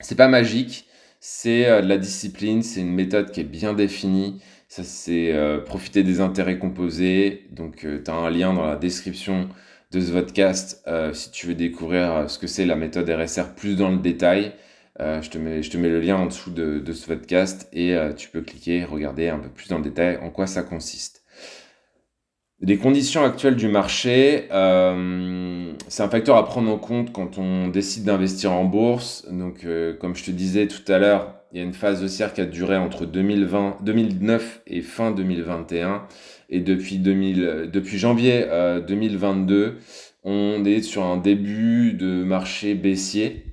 C'est 0.00 0.16
pas 0.16 0.28
magique, 0.28 0.86
c'est 1.20 1.66
euh, 1.66 1.80
de 1.80 1.88
la 1.88 1.96
discipline, 1.96 2.62
c'est 2.62 2.82
une 2.82 2.92
méthode 2.92 3.30
qui 3.30 3.40
est 3.40 3.44
bien 3.44 3.72
définie. 3.72 4.42
Ça, 4.68 4.82
c'est 4.82 5.32
euh, 5.32 5.58
profiter 5.58 6.02
des 6.02 6.20
intérêts 6.20 6.58
composés. 6.58 7.46
Donc, 7.50 7.86
euh, 7.86 8.02
tu 8.04 8.10
as 8.10 8.14
un 8.14 8.28
lien 8.28 8.52
dans 8.52 8.66
la 8.66 8.76
description 8.76 9.48
de 9.94 10.00
ce 10.00 10.10
podcast 10.10 10.82
euh, 10.88 11.12
si 11.12 11.30
tu 11.30 11.46
veux 11.46 11.54
découvrir 11.54 12.12
euh, 12.12 12.26
ce 12.26 12.38
que 12.38 12.48
c'est 12.48 12.66
la 12.66 12.74
méthode 12.74 13.08
RSR 13.08 13.54
plus 13.54 13.76
dans 13.76 13.90
le 13.90 13.98
détail. 13.98 14.52
Euh, 15.00 15.22
je, 15.22 15.30
te 15.30 15.38
mets, 15.38 15.88
le 15.88 16.00
lien 16.00 16.16
en 16.16 16.26
dessous 16.26 16.50
de, 16.50 16.80
de 16.80 16.92
ce 16.92 17.06
podcast 17.06 17.68
et 17.72 17.96
tu 18.16 18.28
peux 18.28 18.42
cliquer, 18.42 18.84
regarder 18.84 19.28
un 19.28 19.38
peu 19.38 19.48
plus 19.48 19.68
dans 19.68 19.78
le 19.78 19.84
détail 19.84 20.18
en 20.22 20.30
quoi 20.30 20.46
ça 20.46 20.62
consiste. 20.62 21.22
Les 22.60 22.76
conditions 22.76 23.24
actuelles 23.24 23.56
du 23.56 23.68
marché, 23.68 24.46
c'est 24.48 26.02
un 26.02 26.08
facteur 26.08 26.36
à 26.36 26.44
prendre 26.46 26.70
en 26.70 26.78
compte 26.78 27.12
quand 27.12 27.38
on 27.38 27.68
décide 27.68 28.04
d'investir 28.04 28.52
en 28.52 28.64
bourse. 28.64 29.26
Donc, 29.30 29.66
comme 30.00 30.14
je 30.14 30.24
te 30.24 30.30
disais 30.30 30.68
tout 30.68 30.90
à 30.90 30.98
l'heure, 30.98 31.34
il 31.52 31.58
y 31.58 31.60
a 31.60 31.64
une 31.64 31.74
phase 31.74 32.02
haussière 32.02 32.32
qui 32.32 32.40
a 32.40 32.46
duré 32.46 32.76
entre 32.76 33.04
2020, 33.04 33.78
2009 33.82 34.62
et 34.68 34.80
fin 34.80 35.10
2021. 35.10 36.06
Et 36.50 36.60
depuis, 36.60 36.98
2000, 36.98 37.70
depuis 37.72 37.98
janvier 37.98 38.46
2022, 38.86 39.54
euh, 39.54 39.72
on 40.22 40.64
est 40.64 40.82
sur 40.82 41.04
un 41.04 41.16
début 41.16 41.92
de 41.92 42.22
marché 42.24 42.74
baissier 42.74 43.44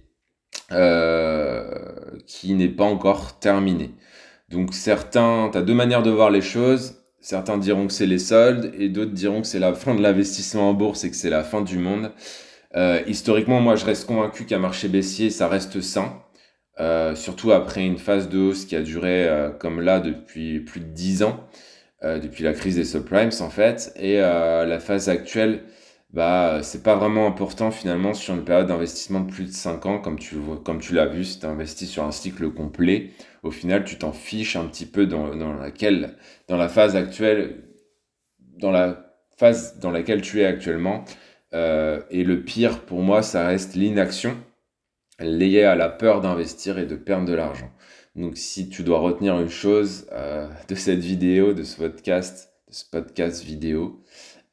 euh, 0.72 1.64
qui 2.28 2.54
n'est 2.54 2.70
pas 2.70 2.84
encore 2.84 3.40
terminé. 3.40 3.92
Donc 4.50 4.74
certains, 4.74 5.50
tu 5.52 5.58
as 5.58 5.62
deux 5.62 5.74
manières 5.74 6.04
de 6.04 6.12
voir 6.12 6.30
les 6.30 6.42
choses. 6.42 6.98
Certains 7.22 7.58
diront 7.58 7.88
que 7.88 7.94
c'est 7.94 8.08
les 8.08 8.20
soldes 8.20 8.74
et 8.78 8.90
d'autres 8.90 9.12
diront 9.12 9.42
que 9.42 9.48
c'est 9.48 9.60
la 9.60 9.74
fin 9.74 9.96
de 9.96 10.02
l'investissement 10.02 10.70
en 10.70 10.74
bourse 10.74 11.04
et 11.04 11.10
que 11.12 11.16
c'est 11.16 11.30
la 11.30 11.44
fin 11.44 11.62
du 11.62 11.78
monde. 11.78 12.12
Euh, 12.76 13.02
historiquement, 13.08 13.60
moi, 13.60 13.76
je 13.76 13.86
reste 13.86 14.08
convaincu 14.08 14.46
qu'un 14.46 14.60
marché 14.60 14.88
baissier, 14.88 15.30
ça 15.30 15.48
reste 15.48 15.82
sain. 15.82 16.24
surtout 17.16 17.52
après 17.52 17.86
une 17.86 17.98
phase 18.00 18.28
de 18.28 18.40
hausse 18.40 18.66
qui 18.66 18.76
a 18.76 18.82
duré 18.82 19.30
comme 19.60 19.82
là 19.82 20.00
depuis 20.00 20.60
plus 20.62 20.80
de 20.80 20.86
10 20.86 21.24
ans. 21.24 21.48
Euh, 22.04 22.18
depuis 22.18 22.44
la 22.44 22.54
crise 22.54 22.78
des 22.78 22.84
subprimes 22.84 23.30
en 23.42 23.50
fait. 23.52 23.94
Et 23.96 24.20
euh, 24.22 24.66
la 24.66 24.80
phase 24.80 25.08
actuelle, 25.08 25.62
bah, 26.14 26.62
c'est 26.64 26.82
pas 26.82 26.96
vraiment 26.96 27.28
important 27.28 27.70
finalement 27.70 28.16
sur 28.16 28.34
une 28.34 28.44
période 28.44 28.68
d'investissement 28.68 29.20
de 29.20 29.32
plus 29.32 29.46
de 29.46 29.52
5 29.52 29.86
ans, 29.86 30.00
comme 30.00 30.18
tu, 30.18 30.38
comme 30.66 30.80
tu 30.80 30.96
l'as 30.96 31.06
vu, 31.06 31.24
si 31.24 31.40
tu 31.40 31.46
investis 31.46 31.88
sur 31.88 32.04
un 32.04 32.12
cycle 32.12 32.50
complet, 32.50 33.12
au 33.44 33.52
final, 33.52 33.84
tu 33.84 33.98
t'en 34.00 34.14
fiches 34.14 34.56
un 34.56 34.66
petit 34.66 34.88
peu 34.88 35.06
dans, 35.06 35.36
dans, 35.36 35.54
laquelle, 35.54 36.16
dans 36.48 36.58
la 36.58 36.70
phase 36.70 36.96
actuelle, 36.96 37.66
dans 38.58 38.72
la 38.72 39.14
phase 39.38 39.78
dans 39.80 39.92
laquelle 39.92 40.22
tu 40.22 40.42
es 40.42 40.46
actuellement. 40.46 41.06
Euh, 41.54 42.02
et 42.10 42.24
le 42.24 42.44
pire 42.44 42.80
pour 42.82 43.02
moi, 43.02 43.22
ça 43.22 43.46
reste 43.46 43.76
l'inaction 43.76 44.36
liée 45.20 45.64
à 45.64 45.76
la 45.76 45.90
peur 45.90 46.22
d'investir 46.22 46.80
et 46.80 46.86
de 46.88 46.96
perdre 46.96 47.26
de 47.26 47.34
l'argent. 47.34 47.72
Donc 48.16 48.38
si 48.38 48.68
tu 48.68 48.84
dois 48.84 49.00
retenir 49.00 49.40
une 49.40 49.50
chose 49.50 50.08
euh, 50.12 50.50
de 50.68 50.76
cette 50.76 51.00
vidéo, 51.00 51.54
de 51.54 51.64
ce 51.64 51.78
podcast, 51.78 52.52
de 52.68 52.74
ce 52.74 52.84
podcast 52.86 53.42
vidéo, 53.42 54.04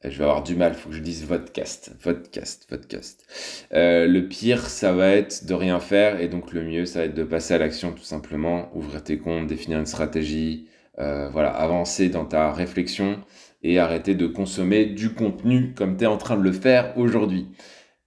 euh, 0.05 0.09
je 0.09 0.17
vais 0.17 0.23
avoir 0.23 0.43
du 0.43 0.55
mal, 0.55 0.75
faut 0.75 0.89
que 0.89 0.95
je 0.95 1.01
dise 1.01 1.25
podcast, 1.25 1.91
podcast, 2.01 2.65
podcast. 2.69 3.25
Euh, 3.73 4.07
le 4.07 4.29
pire, 4.29 4.69
ça 4.69 4.93
va 4.93 5.09
être 5.09 5.45
de 5.45 5.53
rien 5.53 5.81
faire 5.81 6.21
et 6.21 6.29
donc 6.29 6.53
le 6.53 6.63
mieux, 6.63 6.85
ça 6.85 6.99
va 6.99 7.05
être 7.05 7.15
de 7.15 7.23
passer 7.25 7.53
à 7.53 7.57
l'action 7.57 7.91
tout 7.91 8.03
simplement, 8.03 8.71
ouvrir 8.77 9.03
tes 9.03 9.17
comptes, 9.17 9.47
définir 9.47 9.79
une 9.79 9.85
stratégie, 9.85 10.67
voilà, 10.97 11.51
avancer 11.51 12.09
dans 12.09 12.25
ta 12.25 12.51
réflexion 12.51 13.21
et 13.63 13.79
arrêter 13.79 14.15
de 14.15 14.27
consommer 14.27 14.85
du 14.85 15.13
contenu 15.13 15.73
comme 15.73 15.95
tu 15.95 16.03
es 16.03 16.07
en 16.07 16.17
train 16.17 16.35
de 16.35 16.43
le 16.43 16.51
faire 16.51 16.97
aujourd'hui, 16.97 17.47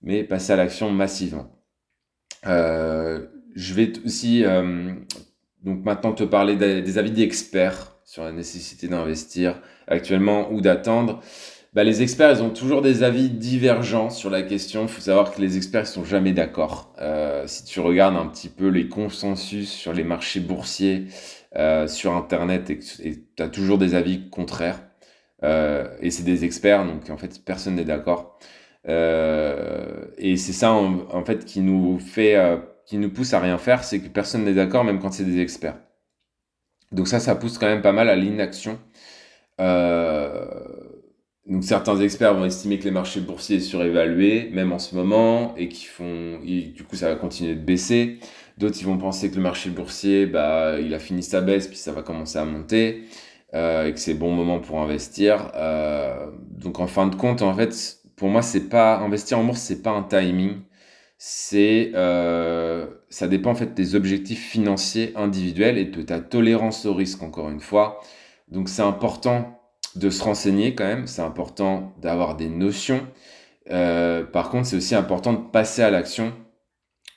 mais 0.03 0.25
passer 0.25 0.53
à 0.53 0.57
l'action 0.57 0.91
massivement. 0.91 1.51
je 2.45 3.75
vais 3.75 3.93
aussi 4.05 4.45
donc 5.65 5.85
maintenant 5.85 6.13
te 6.13 6.25
parler 6.25 6.57
des 6.57 6.99
avis 6.99 7.11
d'experts 7.11 7.97
sur 8.05 8.25
la 8.25 8.33
nécessité 8.33 8.89
d'investir 8.89 9.61
actuellement 9.87 10.51
ou 10.53 10.61
d'attendre. 10.61 11.21
Bah, 11.75 11.85
les 11.85 12.03
experts, 12.03 12.33
ils 12.33 12.43
ont 12.43 12.51
toujours 12.51 12.83
des 12.83 13.03
avis 13.03 13.31
divergents 13.31 14.11
sur 14.11 14.29
la 14.29 14.43
question. 14.43 14.83
Il 14.83 14.89
faut 14.89 15.01
savoir 15.01 15.33
que 15.33 15.41
les 15.41 15.57
experts 15.57 15.83
ne 15.83 15.87
sont 15.87 16.05
jamais 16.05 16.33
d'accord. 16.33 16.95
Euh, 17.01 17.47
si 17.47 17.65
tu 17.65 17.81
regardes 17.81 18.17
un 18.17 18.27
petit 18.27 18.51
peu 18.51 18.69
les 18.69 18.89
consensus 18.89 19.71
sur 19.71 19.95
les 19.95 20.05
marchés 20.05 20.41
boursiers 20.41 21.07
euh, 21.57 21.87
sur 21.87 22.15
Internet, 22.15 22.69
et 22.69 22.79
tu 22.79 23.43
as 23.43 23.49
toujours 23.49 23.79
des 23.79 23.95
avis 23.95 24.29
contraires. 24.29 24.83
Euh, 25.45 25.89
et 26.01 26.11
c'est 26.11 26.25
des 26.25 26.45
experts, 26.45 26.85
donc 26.85 27.09
en 27.09 27.17
fait, 27.17 27.43
personne 27.43 27.77
n'est 27.77 27.85
d'accord. 27.85 28.39
Et 28.87 30.37
c'est 30.37 30.53
ça, 30.53 30.73
en, 30.73 31.25
fait, 31.25 31.47
qui 31.47 31.61
nous 31.61 31.99
fait 32.01 32.37
qui 32.87 32.99
nous 32.99 33.11
pousse 33.11 33.33
à 33.35 33.41
rien 33.41 33.59
faire, 33.59 33.85
c'est 33.85 34.01
que 34.01 34.09
personne 34.09 34.45
n'est 34.45 34.55
d'accord, 34.55 34.85
même 34.85 35.01
quand 35.01 35.13
c'est 35.13 35.25
des 35.25 35.41
experts. 35.41 35.77
Donc 36.93 37.09
ça, 37.09 37.21
ça 37.21 37.35
pousse 37.35 37.59
quand 37.59 37.67
même 37.67 37.83
pas 37.83 37.93
mal 37.93 38.09
à 38.09 38.17
l'inaction. 38.17 38.79
Euh, 39.61 40.45
donc 41.47 41.65
certains 41.65 41.99
experts 42.01 42.35
vont 42.35 42.45
estimer 42.45 42.79
que 42.79 42.85
les 42.85 42.91
marchés 42.91 43.21
boursiers 43.21 43.61
sont 43.61 43.71
surévalués, 43.71 44.51
même 44.53 44.73
en 44.73 44.79
ce 44.79 44.95
moment, 44.95 45.55
et 45.57 45.69
qui 45.69 45.87
font, 45.87 46.39
du 46.41 46.85
coup, 46.89 46.97
ça 46.97 47.09
va 47.09 47.17
continuer 47.17 47.55
de 47.55 47.61
baisser. 47.61 48.19
D'autres, 48.59 48.77
ils 48.81 48.87
vont 48.87 48.99
penser 48.99 49.31
que 49.31 49.37
le 49.37 49.43
marché 49.43 49.71
boursier, 49.71 50.27
bah, 50.27 50.79
il 50.81 50.95
a 50.95 50.99
fini 50.99 51.23
sa 51.23 51.41
baisse, 51.41 51.67
puis 51.69 51.77
ça 51.77 51.93
va 51.93 52.03
commencer 52.03 52.39
à 52.39 52.45
monter, 52.45 53.05
euh, 53.55 53.87
et 53.87 53.93
que 53.93 53.99
c'est 53.99 54.15
bon 54.15 54.33
moment 54.33 54.61
pour 54.61 54.81
investir. 54.81 55.51
Euh, 55.55 56.27
donc 56.51 56.79
en 56.79 56.87
fin 56.87 57.07
de 57.07 57.17
compte, 57.17 57.43
en 57.43 57.55
fait, 57.55 57.99
pour 58.17 58.29
moi, 58.29 58.43
c'est 58.43 58.69
pas 58.69 58.99
investir 58.99 59.39
en 59.39 59.45
bourse, 59.45 59.61
c'est 59.61 59.83
pas 59.83 59.91
un 59.91 60.03
timing 60.03 60.61
c'est 61.25 61.93
euh, 61.95 62.85
ça 63.09 63.29
dépend 63.29 63.53
en 63.53 63.55
fait 63.55 63.75
des 63.75 63.95
objectifs 63.95 64.45
financiers 64.45 65.13
individuels 65.15 65.79
et 65.79 65.85
de 65.85 66.03
ta 66.03 66.19
tolérance 66.19 66.85
au 66.85 66.95
risque 66.95 67.23
encore 67.23 67.49
une 67.49 67.61
fois. 67.61 68.01
Donc 68.49 68.69
c'est 68.69 68.83
important 68.83 69.63
de 69.95 70.11
se 70.11 70.25
renseigner 70.25 70.75
quand 70.75 70.85
même, 70.85 71.07
c'est 71.07 71.23
important 71.23 71.95
d'avoir 71.99 72.35
des 72.37 72.49
notions. 72.49 73.07
Euh, 73.71 74.25
par 74.25 74.51
contre, 74.51 74.67
c'est 74.67 74.77
aussi 74.77 74.97
important 74.97 75.33
de 75.33 75.49
passer 75.49 75.83
à 75.83 75.91
l'action. 75.91 76.33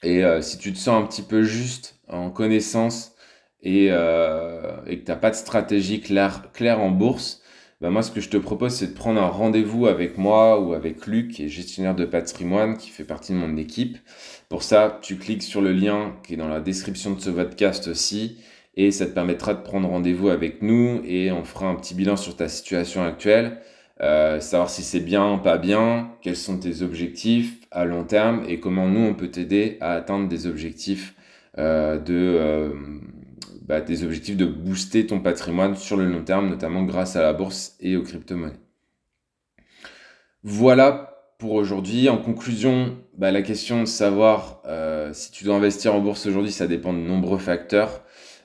Et 0.03 0.23
euh, 0.23 0.39
si 0.39 0.59
tu 0.59 0.71
te 0.71 0.77
sens 0.77 1.03
un 1.03 1.07
petit 1.07 1.23
peu 1.23 1.41
juste 1.41 1.99
en 2.07 2.29
connaissance 2.29 3.15
et, 3.63 3.85
et 3.85 3.89
que 3.89 5.03
tu 5.03 5.05
n'as 5.07 5.17
pas 5.17 5.31
de 5.31 5.35
stratégie 5.35 5.99
claire, 5.99 6.51
claire 6.53 6.79
en 6.79 6.91
bourse, 6.91 7.41
bah, 7.81 7.89
moi, 7.89 8.01
ce 8.01 8.11
que 8.11 8.21
je 8.21 8.29
te 8.29 8.37
propose, 8.37 8.73
c'est 8.73 8.87
de 8.87 8.93
prendre 8.93 9.21
un 9.21 9.27
rendez-vous 9.27 9.87
avec 9.87 10.17
moi 10.17 10.61
ou 10.61 10.73
avec 10.73 11.07
Luc, 11.07 11.31
qui 11.31 11.43
est 11.43 11.49
gestionnaire 11.49 11.95
de 11.95 12.05
patrimoine, 12.05 12.77
qui 12.77 12.89
fait 12.89 13.03
partie 13.03 13.33
de 13.33 13.37
mon 13.37 13.57
équipe. 13.57 13.97
Pour 14.47 14.63
ça, 14.63 14.99
tu 15.01 15.17
cliques 15.17 15.43
sur 15.43 15.61
le 15.61 15.73
lien 15.73 16.15
qui 16.23 16.35
est 16.35 16.37
dans 16.37 16.47
la 16.47 16.61
description 16.61 17.11
de 17.11 17.19
ce 17.19 17.29
podcast 17.29 17.87
aussi, 17.87 18.37
et 18.77 18.91
ça 18.91 19.05
te 19.05 19.11
permettra 19.11 19.53
de 19.53 19.61
prendre 19.61 19.89
rendez-vous 19.89 20.29
avec 20.29 20.61
nous, 20.61 21.01
et 21.05 21.31
on 21.33 21.43
fera 21.43 21.67
un 21.67 21.75
petit 21.75 21.95
bilan 21.95 22.15
sur 22.15 22.37
ta 22.37 22.47
situation 22.47 23.03
actuelle, 23.03 23.59
euh, 24.01 24.39
savoir 24.39 24.69
si 24.69 24.81
c'est 24.81 25.01
bien, 25.01 25.37
pas 25.37 25.57
bien, 25.57 26.11
quels 26.21 26.35
sont 26.37 26.57
tes 26.57 26.81
objectifs 26.81 27.59
à 27.71 27.83
long 27.83 28.05
terme, 28.05 28.43
et 28.47 28.61
comment 28.61 28.87
nous, 28.87 29.01
on 29.01 29.13
peut 29.13 29.29
t'aider 29.29 29.77
à 29.81 29.93
atteindre 29.93 30.29
des 30.29 30.47
objectifs 30.47 31.13
euh, 31.57 31.97
de... 31.97 32.13
Euh, 32.13 32.69
bah, 33.61 33.81
des 33.81 34.03
objectifs 34.03 34.37
de 34.37 34.45
booster 34.45 35.05
ton 35.07 35.19
patrimoine 35.19 35.75
sur 35.75 35.97
le 35.97 36.05
long 36.05 36.23
terme, 36.23 36.49
notamment 36.49 36.83
grâce 36.83 37.15
à 37.15 37.21
la 37.21 37.33
bourse 37.33 37.75
et 37.79 37.95
aux 37.95 38.03
crypto-monnaies. 38.03 38.59
Voilà 40.43 41.33
pour 41.37 41.53
aujourd'hui. 41.53 42.09
En 42.09 42.17
conclusion, 42.17 42.97
bah, 43.17 43.31
la 43.31 43.41
question 43.41 43.81
de 43.81 43.85
savoir 43.85 44.61
euh, 44.65 45.11
si 45.13 45.31
tu 45.31 45.43
dois 45.43 45.55
investir 45.55 45.95
en 45.95 45.99
bourse 45.99 46.25
aujourd'hui, 46.25 46.51
ça 46.51 46.67
dépend 46.67 46.93
de 46.93 46.99
nombreux 46.99 47.39
facteurs. 47.39 48.03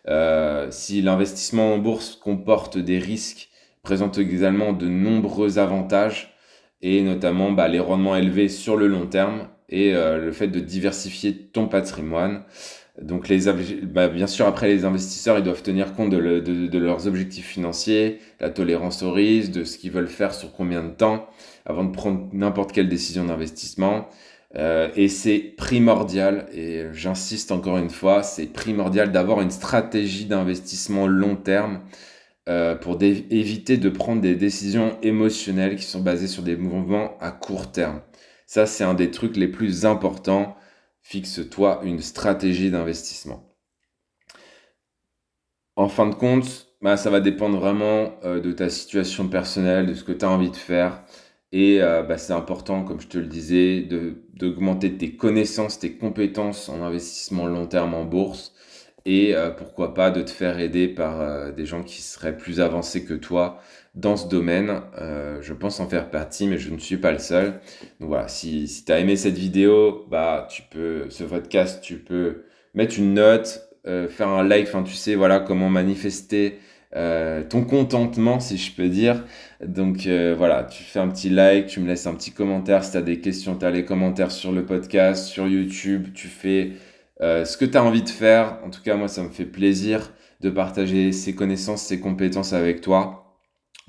Euh, 0.09 0.69
si 0.71 1.03
l'investissement 1.03 1.75
en 1.75 1.79
bourse 1.79 2.17
comporte 2.17 2.79
des 2.79 2.99
risques, 2.99 3.49
présente 3.83 4.19
également 4.19 4.73
de 4.73 4.89
nombreux 4.89 5.59
avantages, 5.59 6.35
et 6.83 7.03
notamment 7.03 7.53
bah, 7.53 7.69
les 7.69 7.81
rendements 7.81 8.17
élevés 8.17 8.49
sur 8.49 8.77
le 8.77 8.87
long 8.87 9.07
terme 9.07 9.49
et 9.69 9.95
euh, 9.95 10.19
le 10.19 10.33
fait 10.33 10.49
de 10.49 10.61
diversifier 10.61 11.37
ton 11.37 11.69
patrimoine. 11.69 12.45
Donc 13.01 13.29
les 13.29 13.47
bah, 13.83 14.09
bien 14.09 14.27
sûr 14.27 14.47
après 14.47 14.69
les 14.69 14.85
investisseurs 14.85 15.39
ils 15.39 15.45
doivent 15.45 15.63
tenir 15.63 15.95
compte 15.95 16.11
de, 16.11 16.79
leurs 16.79 17.07
objectifs 17.07 17.47
financiers, 17.47 18.19
la 18.41 18.51
tolérance 18.51 19.03
au 19.03 19.13
risque, 19.13 19.53
de 19.53 19.65
ce 19.65 19.79
qu'ils 19.79 19.91
veulent 19.91 20.09
faire 20.09 20.35
sur 20.35 20.53
combien 20.53 20.83
de 20.83 20.91
temps 20.91 21.27
avant 21.65 21.85
de 21.85 21.93
prendre 21.93 22.29
n'importe 22.33 22.73
quelle 22.73 22.89
décision 22.89 23.25
d'investissement. 23.25 24.09
et 24.55 25.09
c'est 25.09 25.39
primordial, 25.57 26.47
et 26.53 26.87
j'insiste 26.93 27.53
encore 27.53 27.79
une 27.79 27.91
fois, 27.91 28.23
c'est 28.23 28.47
primordial 28.47 29.13
d'avoir 29.13 29.41
une 29.41 29.51
stratégie 29.51 30.27
d'investissement 30.27 31.07
long 31.07 31.37
terme 31.37 31.81
pour 32.81 32.99
éviter 33.03 33.77
de 33.77 33.89
prendre 33.89 34.21
des 34.21 34.35
décisions 34.35 34.97
émotionnelles 35.03 35.77
qui 35.77 35.85
sont 35.85 36.01
basées 36.01 36.27
sur 36.27 36.43
des 36.43 36.57
mouvements 36.57 37.17
à 37.21 37.31
court 37.31 37.71
terme. 37.71 38.01
Ça, 38.51 38.67
c'est 38.67 38.83
un 38.83 38.95
des 38.95 39.13
trucs 39.13 39.37
les 39.37 39.47
plus 39.47 39.87
importants. 39.87 40.57
Fixe-toi 41.03 41.81
une 41.85 42.01
stratégie 42.01 42.71
d'investissement. 42.71 43.51
En 45.77 45.89
fin 45.89 46.07
de 46.07 46.15
compte, 46.15 46.69
bah, 46.83 46.97
ça 46.97 47.11
va 47.11 47.21
dépendre 47.21 47.59
vraiment 47.59 48.15
euh, 48.25 48.41
de 48.41 48.53
ta 48.53 48.69
situation 48.71 49.29
personnelle, 49.29 49.87
de 49.87 49.95
ce 49.95 50.05
que 50.05 50.13
tu 50.13 50.25
as 50.25 50.31
envie 50.31 50.51
de 50.51 50.57
faire. 50.57 51.03
Et 51.53 51.83
euh, 51.83 52.03
bah, 52.03 52.19
c'est 52.19 52.33
important, 52.33 52.85
comme 52.85 53.01
je 53.01 53.09
te 53.09 53.19
le 53.19 53.27
disais, 53.27 53.89
d'augmenter 54.35 54.97
tes 54.97 55.17
connaissances, 55.17 55.79
tes 55.79 55.97
compétences 55.97 56.69
en 56.69 56.83
investissement 56.83 57.47
long 57.47 57.67
terme 57.67 57.95
en 57.95 58.05
bourse. 58.05 58.53
Et 59.07 59.35
euh, 59.35 59.51
pourquoi 59.51 59.95
pas 59.95 60.11
de 60.11 60.23
te 60.23 60.31
faire 60.31 60.59
aider 60.61 60.89
par 60.89 61.53
des 61.55 61.67
gens 61.67 61.83
qui 61.83 62.03
seraient 62.03 62.37
plus 62.37 62.61
avancés 62.61 63.05
que 63.05 63.15
toi 63.15 63.59
dans 63.95 64.17
ce 64.17 64.29
domaine. 64.29 64.81
je 65.41 65.53
pense 65.53 65.81
en 65.81 65.89
faire 65.89 66.11
partie, 66.11 66.47
mais 66.47 66.59
je 66.59 66.71
ne 66.71 66.79
suis 66.79 66.97
pas 66.97 67.13
le 67.13 67.19
seul. 67.19 67.61
Donc 68.01 68.09
voilà, 68.09 68.29
si, 68.29 68.69
si 68.69 68.85
tu 68.85 68.93
as 68.93 68.99
aimé 69.01 69.17
cette 69.17 69.37
vidéo, 69.37 70.07
bah, 70.11 70.47
tu 70.51 70.63
peux, 70.71 71.11
ce 71.11 71.25
podcast, 71.25 71.83
tu 71.83 71.97
peux 71.97 72.45
mettre 72.75 72.99
une 72.99 73.15
note, 73.15 73.61
faire 73.85 74.29
un 74.29 74.45
like, 74.45 74.69
enfin 74.69 74.83
tu 74.83 74.95
sais, 74.95 75.15
voilà 75.15 75.41
comment 75.41 75.69
manifester 75.69 76.59
euh, 76.97 77.45
ton 77.45 77.65
contentement, 77.65 78.41
si 78.41 78.57
je 78.57 78.75
peux 78.75 78.89
dire. 78.89 79.25
Donc 79.65 80.07
euh, 80.07 80.35
voilà, 80.37 80.65
tu 80.65 80.83
fais 80.83 80.99
un 80.99 81.09
petit 81.09 81.31
like, 81.31 81.67
tu 81.67 81.81
me 81.81 81.87
laisses 81.87 82.07
un 82.07 82.15
petit 82.15 82.33
commentaire 82.33 82.83
si 82.85 82.93
tu 82.93 82.97
as 82.97 83.03
des 83.03 83.21
questions, 83.21 83.57
tu 83.57 83.65
as 83.65 83.71
les 83.71 83.85
commentaires 83.85 84.33
sur 84.33 84.51
le 84.53 84.67
podcast, 84.67 85.27
sur 85.27 85.47
YouTube, 85.47 86.09
tu 86.15 86.27
fais 86.29 86.73
euh, 87.21 87.45
ce 87.45 87.57
que 87.57 87.65
tu 87.65 87.77
as 87.77 87.85
envie 87.85 88.03
de 88.03 88.09
faire. 88.09 88.59
En 88.65 88.71
tout 88.71 88.83
cas, 88.83 88.97
moi, 88.97 89.09
ça 89.09 89.23
me 89.23 89.29
fait 89.29 89.45
plaisir 89.45 90.13
de 90.41 90.51
partager 90.51 91.13
ces 91.13 91.35
connaissances, 91.35 91.83
ces 91.83 92.01
compétences 92.01 92.53
avec 92.53 92.81
toi. 92.81 93.20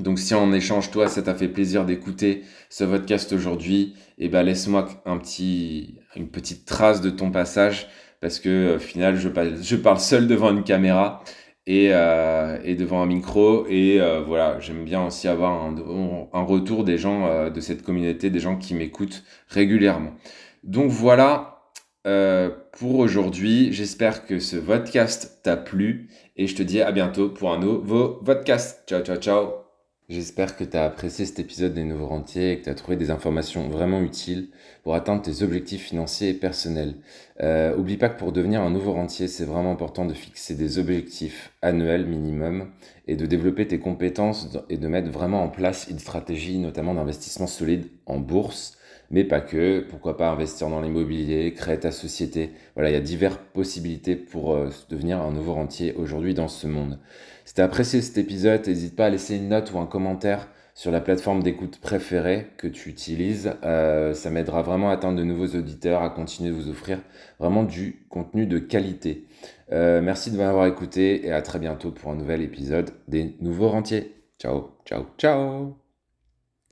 Donc 0.02 0.20
si 0.20 0.34
en 0.34 0.52
échange, 0.52 0.92
toi, 0.92 1.08
ça 1.08 1.22
t'a 1.22 1.36
fait 1.36 1.48
plaisir 1.48 1.86
d'écouter 1.86 2.44
ce 2.70 2.84
podcast 2.84 3.32
aujourd'hui, 3.34 3.96
eh 4.18 4.30
ben 4.30 4.44
laisse-moi 4.44 4.88
un 5.06 5.18
petit, 5.18 6.00
une 6.16 6.30
petite 6.30 6.66
trace 6.66 7.02
de 7.02 7.10
ton 7.10 7.32
passage, 7.32 7.88
parce 8.20 8.40
que 8.40 8.76
au 8.76 8.80
final, 8.80 9.18
je 9.18 9.76
parle 9.76 10.00
seul 10.00 10.28
devant 10.28 10.52
une 10.52 10.64
caméra 10.64 11.24
et, 11.68 11.90
euh, 11.92 12.76
devant 12.76 13.02
un 13.02 13.06
micro. 13.06 13.66
Et 13.68 14.02
euh, 14.02 14.22
voilà, 14.22 14.60
j'aime 14.60 14.84
bien 14.84 15.06
aussi 15.06 15.28
avoir 15.28 15.64
un, 15.64 16.44
retour 16.44 16.84
des 16.84 16.98
gens 16.98 17.28
euh, 17.28 17.50
de 17.50 17.60
cette 17.62 17.84
communauté, 17.84 18.30
des 18.30 18.40
gens 18.40 18.58
qui 18.58 18.74
m'écoutent 18.74 19.24
régulièrement. 19.48 20.12
Donc 20.64 20.92
voilà 20.92 21.48
pour 22.72 22.98
aujourd'hui. 22.98 23.72
J'espère 23.72 24.26
que 24.26 24.40
ce 24.40 24.56
podcast 24.58 25.40
t'a 25.44 25.56
plu 25.56 26.10
et 26.36 26.48
je 26.48 26.56
te 26.56 26.64
dis 26.64 26.82
à 26.82 26.92
bientôt 26.92 27.30
pour 27.30 27.54
un 27.54 27.60
nouveau 27.60 28.20
podcast. 28.26 28.84
Ciao, 28.88 29.02
ciao, 29.02 29.18
ciao. 29.18 29.61
J'espère 30.12 30.58
que 30.58 30.66
tu 30.66 30.76
as 30.76 30.84
apprécié 30.84 31.26
cet 31.26 31.40
épisode 31.40 31.74
des 31.74 31.86
Nouveaux 31.86 32.08
Rentiers 32.08 32.52
et 32.52 32.60
que 32.60 32.66
tu 32.66 32.70
as 32.70 32.76
trouvé 32.76 32.98
des 32.98 33.12
informations 33.12 33.70
vraiment 33.70 34.02
utiles 34.02 34.50
pour 34.84 34.94
atteindre 34.94 35.22
tes 35.22 35.42
objectifs 35.42 35.84
financiers 35.84 36.32
et 36.32 36.34
personnels. 36.34 36.96
Euh, 37.40 37.78
oublie 37.78 37.96
pas 37.96 38.10
que 38.10 38.20
pour 38.20 38.34
devenir 38.34 38.62
un 38.62 38.72
nouveau 38.72 38.92
rentier, 38.92 39.30
c'est 39.30 39.46
vraiment 39.46 39.72
important 39.72 40.04
de 40.04 40.14
fixer 40.14 40.54
des 40.54 40.80
objectifs 40.80 41.54
annuels 41.62 42.06
minimum 42.06 42.72
et 43.08 43.16
de 43.16 43.26
développer 43.26 43.66
tes 43.70 43.80
compétences 43.80 44.50
et 44.68 44.76
de 44.76 44.88
mettre 44.90 45.10
vraiment 45.10 45.46
en 45.46 45.48
place 45.48 45.88
une 45.90 46.00
stratégie, 46.00 46.58
notamment 46.58 46.94
d'investissement 46.94 47.48
solide 47.48 47.88
en 48.06 48.18
bourse 48.18 48.78
mais 49.12 49.24
pas 49.24 49.42
que. 49.42 49.86
Pourquoi 49.90 50.18
pas 50.18 50.32
investir 50.32 50.70
dans 50.70 50.82
l'immobilier, 50.82 51.54
créer 51.54 51.80
ta 51.80 51.92
société. 51.92 52.52
Voilà, 52.76 52.90
il 52.90 52.94
y 52.94 52.98
a 52.98 53.02
diverses 53.02 53.40
possibilités 53.54 54.16
pour 54.16 54.54
euh, 54.54 54.70
devenir 54.90 55.22
un 55.22 55.32
nouveau 55.32 55.54
rentier 55.54 55.94
aujourd'hui 55.94 56.34
dans 56.34 56.48
ce 56.48 56.66
monde. 56.66 57.00
Si 57.46 57.54
tu 57.54 57.62
as 57.62 57.66
apprécié 57.66 58.02
cet 58.02 58.18
épisode, 58.18 58.66
n'hésite 58.66 58.96
pas 58.96 59.06
à 59.06 59.10
laisser 59.10 59.36
une 59.36 59.50
note 59.50 59.72
ou 59.74 59.80
un 59.80 59.86
commentaire 59.86 60.48
sur 60.74 60.92
la 60.92 61.02
plateforme 61.02 61.44
d'écoute 61.44 61.80
préférée 61.80 62.48
que 62.58 62.68
tu 62.68 62.90
utilises. 62.90 63.54
Euh, 63.64 64.14
ça 64.14 64.30
m'aidera 64.30 64.62
vraiment 64.62 64.90
à 64.90 64.94
atteindre 64.94 65.20
de 65.20 65.24
nouveaux 65.24 65.58
auditeurs, 65.58 66.02
à 66.02 66.10
continuer 66.10 66.50
de 66.50 66.56
vous 66.56 66.70
offrir 66.70 67.00
vraiment 67.40 67.64
du 67.64 68.06
contenu 68.10 68.46
de 68.46 68.60
qualité. 68.60 69.28
Euh, 69.72 70.02
merci 70.02 70.32
de 70.32 70.38
m'avoir 70.38 70.66
écouté 70.68 71.26
et 71.26 71.32
à 71.32 71.42
très 71.42 71.60
bientôt 71.60 71.92
pour 71.92 72.12
un 72.12 72.16
nouvel 72.16 72.42
épisode 72.42 72.92
des 73.08 73.36
Nouveaux 73.42 73.70
Rentiers. 73.70 74.16
Ciao, 74.40 74.72
ciao, 74.86 75.06
ciao 75.18 75.81